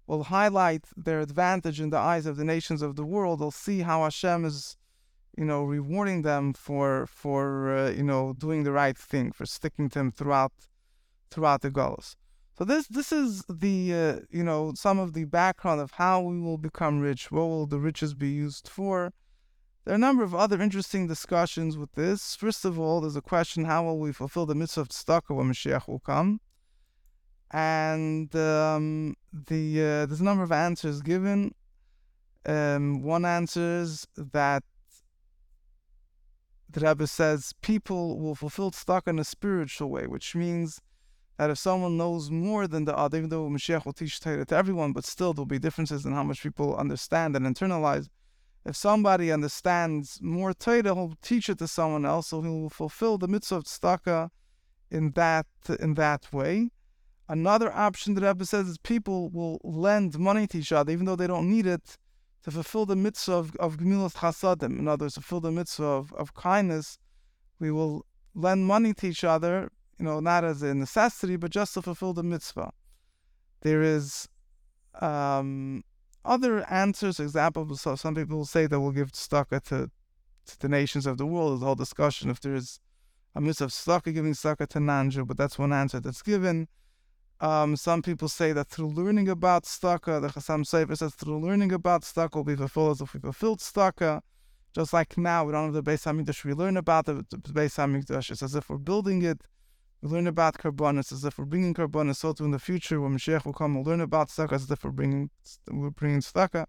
will 0.07 0.25
highlight 0.25 0.87
their 0.97 1.21
advantage 1.21 1.81
in 1.81 1.91
the 1.91 1.99
eyes 1.99 2.27
of 2.27 2.37
the 2.37 2.45
nations 2.45 2.83
of 2.83 2.97
the 2.97 3.05
world. 3.05 3.41
They'll 3.41 3.51
see 3.51 3.81
how 3.81 4.03
Hashem 4.03 4.45
is, 4.45 4.77
you 5.37 5.45
know, 5.45 5.65
rewarding 5.65 6.23
them 6.23 6.53
for 6.53 7.07
for 7.07 7.75
uh, 7.75 7.91
you 7.91 8.03
know 8.03 8.35
doing 8.35 8.65
the 8.65 8.73
right 8.73 8.97
thing, 8.97 9.33
for 9.33 9.47
sticking 9.47 9.89
to 9.91 9.99
them 9.99 10.11
throughout 10.11 10.53
throughout 11.31 11.63
the 11.63 11.71
golus 11.71 12.17
So 12.59 12.65
this 12.65 12.87
this 12.89 13.13
is 13.13 13.45
the 13.49 13.95
uh, 13.95 14.21
you 14.31 14.45
know 14.45 14.73
some 14.75 14.99
of 14.99 15.13
the 15.13 15.25
background 15.25 15.81
of 15.81 15.93
how 15.93 16.21
we 16.21 16.41
will 16.41 16.59
become 16.59 17.01
rich. 17.01 17.31
What 17.31 17.47
will 17.47 17.67
the 17.67 17.79
riches 17.79 18.15
be 18.15 18.31
used 18.31 18.69
for? 18.69 19.13
There 19.85 19.95
are 19.95 19.97
a 19.97 19.99
number 19.99 20.23
of 20.23 20.35
other 20.35 20.61
interesting 20.61 21.07
discussions 21.07 21.79
with 21.79 21.93
this. 21.93 22.37
First 22.37 22.65
of 22.65 22.79
all, 22.79 23.01
there's 23.01 23.17
a 23.17 23.23
question: 23.23 23.65
How 23.65 23.85
will 23.85 23.99
we 23.99 24.13
fulfill 24.13 24.47
the 24.47 24.55
mitzvah 24.55 24.83
of 24.83 24.89
tzedakah 24.89 25.35
when 25.35 25.51
Mashiach 25.51 25.89
will 25.89 26.01
come? 26.01 26.41
And 27.53 28.35
um, 28.37 29.17
the 29.33 29.81
uh, 29.81 30.07
there's 30.07 30.21
a 30.21 30.25
number 30.25 30.45
of 30.45 30.53
answers 30.53 31.01
given. 31.01 31.55
Um, 32.47 33.03
one 33.03 33.25
answer 33.25 33.81
is 33.81 34.07
that 34.17 34.63
the 36.73 36.81
Rebbe 36.81 37.07
says 37.07 37.53
people 37.63 38.19
will 38.19 38.35
fulfill 38.35 38.71
tzedakah 38.71 39.09
in 39.09 39.19
a 39.19 39.25
spiritual 39.25 39.91
way, 39.91 40.07
which 40.07 40.35
means 40.35 40.81
that 41.37 41.51
if 41.51 41.59
someone 41.59 41.97
knows 41.97 42.31
more 42.31 42.69
than 42.69 42.85
the 42.85 42.97
other, 42.97 43.19
even 43.19 43.31
though 43.31 43.49
Mashiach 43.49 43.85
will 43.85 43.93
teach 43.93 44.21
Torah 44.21 44.45
to 44.45 44.55
everyone, 44.55 44.93
but 44.93 45.05
still 45.05 45.33
there'll 45.33 45.47
be 45.47 45.59
differences 45.59 46.05
in 46.05 46.13
how 46.13 46.23
much 46.23 46.43
people 46.43 46.77
understand 46.77 47.35
and 47.35 47.47
internalize. 47.47 48.09
If 48.65 48.77
somebody 48.77 49.33
understands 49.33 50.19
more 50.21 50.53
Torah, 50.53 50.83
he'll 50.83 51.15
teach 51.23 51.49
it 51.49 51.59
to 51.59 51.67
someone 51.67 52.05
else, 52.05 52.29
so 52.29 52.43
he'll 52.43 52.69
fulfill 52.69 53.17
the 53.17 53.27
mitzvah 53.27 53.57
of 53.57 53.65
tzedakah 53.65 54.31
in 54.91 55.13
that 55.13 55.47
in 55.79 55.95
that 55.95 56.33
way. 56.33 56.71
Another 57.29 57.73
option 57.73 58.15
that 58.15 58.27
Rebbe 58.27 58.45
says 58.45 58.69
is 58.69 58.79
people 58.79 59.31
will 59.31 59.61
lend 59.63 60.19
money 60.19 60.47
to 60.49 60.59
each 60.59 60.73
other, 60.73 60.93
even 60.93 61.07
though 61.07 61.17
they 61.17 61.29
don't 61.29 61.49
need 61.49 61.65
it, 61.65 61.97
to 62.45 62.51
fulfill 62.51 62.87
the 62.87 62.97
mitzvah 62.97 63.33
of, 63.33 63.57
of 63.57 63.77
Gemilas 63.77 64.15
Chasadim. 64.15 64.79
In 64.79 64.89
other 64.89 65.05
words, 65.05 65.15
to 65.15 65.21
fulfill 65.21 65.41
the 65.41 65.53
mitzvah 65.53 65.85
of, 65.85 66.13
of 66.15 66.35
kindness. 66.35 66.99
We 67.59 67.71
will 67.71 68.07
lend 68.35 68.67
money 68.67 68.95
to 68.95 69.09
each 69.09 69.25
other, 69.25 69.71
you 69.99 70.05
know, 70.05 70.21
not 70.21 70.45
as 70.45 70.63
a 70.63 70.75
necessity, 70.75 71.37
but 71.37 71.51
just 71.51 71.75
to 71.75 71.83
fulfill 71.83 72.15
the 72.15 72.23
mitzvah. 72.23 72.73
There 73.63 73.83
is 73.83 74.29
um, 75.01 75.85
other 76.25 76.65
answers, 76.71 77.21
examples. 77.21 77.83
So 77.83 77.97
some 77.97 78.15
people 78.15 78.39
will 78.39 78.47
say 78.47 78.67
that 78.67 78.81
we'll 78.81 78.93
give 78.93 79.13
tzedakah 79.13 79.63
to, 79.65 79.91
to 80.47 80.59
the 80.59 80.69
nations 80.69 81.07
of 81.07 81.19
the 81.19 81.27
world. 81.27 81.53
There's 81.53 81.63
a 81.63 81.67
whole 81.67 81.75
discussion 81.75 82.31
if 82.31 82.41
there 82.41 82.55
is 82.55 82.81
a 83.35 83.41
mitzvah 83.41 83.65
of 83.65 83.71
tzedakah 83.73 84.15
giving 84.15 84.33
tzedakah 84.33 84.69
to 84.69 84.79
nanju, 84.79 85.27
but 85.27 85.37
that's 85.37 85.59
one 85.59 85.73
answer 85.73 86.01
that's 86.01 86.23
given. 86.23 86.69
Um, 87.41 87.75
some 87.75 88.03
people 88.03 88.29
say 88.29 88.53
that 88.53 88.69
through 88.69 88.89
learning 88.89 89.29
about 89.29 89.65
tzedakah, 89.65 90.21
the 90.21 90.29
Chassam 90.29 90.63
Sofer 90.63 90.97
says 90.97 91.15
through 91.15 91.41
learning 91.41 91.73
about 91.73 92.03
tzedakah 92.03 92.35
will 92.35 92.45
be 92.45 92.55
fulfilled 92.55 92.93
as 92.93 93.01
if 93.01 93.15
we 93.15 93.21
fulfilled 93.21 93.61
tzedakah. 93.61 94.21
Just 94.75 94.93
like 94.93 95.17
now, 95.17 95.45
we 95.45 95.53
don't 95.53 95.75
have 95.75 95.85
the 95.85 95.91
Beis 95.91 96.05
Hamikdash. 96.05 96.45
We 96.45 96.53
learn 96.53 96.77
about 96.77 97.07
the, 97.07 97.25
the 97.31 97.39
Beis 97.39 97.77
Hamikdash. 97.77 98.31
It's 98.31 98.43
as 98.43 98.55
if 98.55 98.69
we're 98.69 98.77
building 98.77 99.23
it. 99.23 99.41
We 100.03 100.11
learn 100.11 100.27
about 100.27 100.59
korbanos 100.59 101.13
as 101.13 101.25
if 101.25 101.39
we're 101.39 101.47
bringing 101.47 101.73
korbanos. 101.73 102.17
So 102.17 102.35
too 102.35 102.45
in 102.45 102.51
the 102.51 102.59
future, 102.59 103.01
when 103.01 103.17
Mashiach 103.17 103.47
will 103.47 103.55
come, 103.55 103.75
we'll 103.75 103.85
learn 103.85 104.03
about 104.03 104.29
tzedakah 104.29 104.53
as 104.53 104.71
if 104.71 104.85
we're 104.85 104.91
bringing 104.91 105.31
we're 105.71 105.91
bringing 105.91 106.21
tzedakah. 106.21 106.67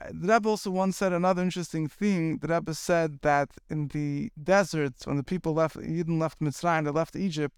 Uh, 0.00 0.06
the 0.12 0.32
Rebbe 0.32 0.48
also 0.48 0.70
once 0.72 0.96
said 0.96 1.12
another 1.12 1.42
interesting 1.42 1.86
thing. 1.86 2.38
The 2.38 2.48
Rebbe 2.48 2.74
said 2.74 3.20
that 3.22 3.50
in 3.70 3.88
the 3.88 4.30
desert, 4.42 4.94
when 5.04 5.16
the 5.16 5.24
people 5.24 5.54
left, 5.54 5.76
Yidden 5.76 6.20
left 6.20 6.40
Mitzrayim, 6.40 6.84
they 6.84 6.90
left 6.90 7.16
Egypt, 7.16 7.56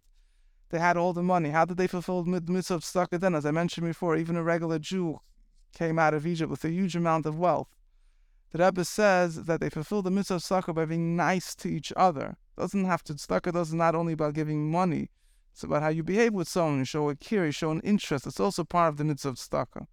they 0.70 0.78
had 0.78 0.96
all 0.96 1.12
the 1.12 1.22
money. 1.22 1.50
How 1.50 1.64
did 1.64 1.76
they 1.76 1.86
fulfill 1.86 2.22
the 2.22 2.40
mitzvah 2.40 2.74
of 2.74 2.82
tzedakah 2.82 3.20
then? 3.20 3.34
As 3.34 3.44
I 3.44 3.50
mentioned 3.50 3.86
before, 3.86 4.16
even 4.16 4.36
a 4.36 4.42
regular 4.42 4.78
Jew 4.78 5.20
came 5.74 5.98
out 5.98 6.14
of 6.14 6.26
Egypt 6.26 6.50
with 6.50 6.64
a 6.64 6.70
huge 6.70 6.96
amount 6.96 7.26
of 7.26 7.38
wealth. 7.38 7.68
The 8.52 8.64
Rebbe 8.64 8.84
says 8.84 9.44
that 9.44 9.60
they 9.60 9.70
fulfill 9.70 10.02
the 10.02 10.10
mitzvah 10.10 10.34
of 10.34 10.42
tzedakah 10.42 10.74
by 10.74 10.84
being 10.84 11.16
nice 11.16 11.54
to 11.56 11.68
each 11.68 11.92
other. 11.96 12.36
Doesn't 12.56 12.84
have 12.84 13.02
to 13.04 13.14
tzedakah 13.14 13.52
does 13.52 13.72
not 13.72 13.94
only 13.94 14.12
about 14.12 14.34
giving 14.34 14.70
money. 14.70 15.10
It's 15.52 15.64
about 15.64 15.82
how 15.82 15.88
you 15.88 16.04
behave 16.04 16.32
with 16.32 16.48
someone. 16.48 16.78
You 16.78 16.84
show 16.84 17.08
a 17.10 17.16
care, 17.16 17.46
you 17.46 17.52
show 17.52 17.70
an 17.72 17.80
interest. 17.80 18.26
It's 18.26 18.40
also 18.40 18.64
part 18.64 18.90
of 18.90 18.96
the 18.96 19.04
mitzvah 19.04 19.30
of 19.30 19.36
tzedakah. 19.36 19.86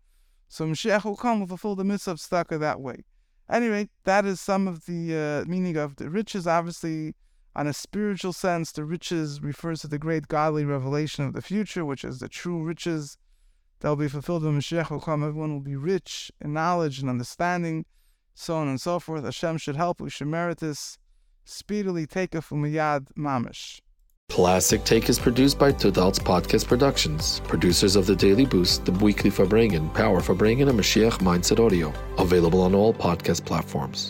So 0.47 0.65
Mashiach 0.65 1.03
will 1.03 1.17
come 1.17 1.39
and 1.39 1.49
fulfill 1.49 1.75
the 1.75 1.83
mitzvah 1.83 2.11
of 2.11 2.17
tzedakah 2.17 2.59
that 2.59 2.79
way. 2.79 3.03
Anyway, 3.49 3.89
that 4.03 4.25
is 4.25 4.39
some 4.39 4.67
of 4.67 4.85
the 4.85 5.43
uh, 5.45 5.49
meaning 5.49 5.77
of 5.77 5.95
the 5.95 6.09
riches. 6.09 6.45
Obviously, 6.45 7.15
on 7.57 7.67
a 7.67 7.73
spiritual 7.73 8.33
sense, 8.33 8.71
the 8.71 8.85
riches 8.85 9.41
refers 9.41 9.81
to 9.81 9.87
the 9.87 9.97
great 9.99 10.27
godly 10.27 10.63
revelation 10.63 11.25
of 11.25 11.33
the 11.33 11.41
future, 11.41 11.83
which 11.83 12.05
is 12.05 12.19
the 12.19 12.29
true 12.29 12.63
riches 12.63 13.17
that 13.79 13.89
will 13.89 13.95
be 13.95 14.07
fulfilled 14.07 14.43
when 14.43 14.59
Mashiach 14.59 14.91
will 14.91 15.01
come. 15.01 15.23
Everyone 15.23 15.53
will 15.53 15.59
be 15.59 15.75
rich 15.75 16.31
in 16.39 16.53
knowledge 16.53 16.99
and 16.99 17.09
understanding 17.09 17.85
so 18.35 18.55
on 18.55 18.67
and 18.67 18.79
so 18.79 18.99
forth. 18.99 19.23
Hashem 19.23 19.57
should 19.57 19.75
help. 19.75 19.99
We 19.99 20.09
should 20.09 20.27
merit 20.27 20.59
this. 20.59 20.97
Speedily 21.45 22.05
take 22.05 22.35
a 22.35 22.41
from 22.41 22.63
Yad 22.63 23.07
Mamish. 23.17 23.81
Classic 24.29 24.83
Take 24.83 25.09
is 25.09 25.17
produced 25.17 25.57
by 25.57 25.71
Tudal's 25.71 26.19
Podcast 26.19 26.67
Productions, 26.67 27.39
producers 27.47 27.95
of 27.95 28.05
The 28.05 28.15
Daily 28.15 28.45
Boost, 28.45 28.85
The 28.85 28.91
Weekly 28.91 29.31
Farbrengen, 29.31 29.91
Power 29.93 30.19
Farbrengen, 30.19 30.69
and 30.69 30.77
Mashiach 30.77 31.19
Mindset 31.19 31.65
Audio. 31.65 31.93
Available 32.19 32.61
on 32.61 32.75
all 32.75 32.93
podcast 32.93 33.45
platforms. 33.45 34.05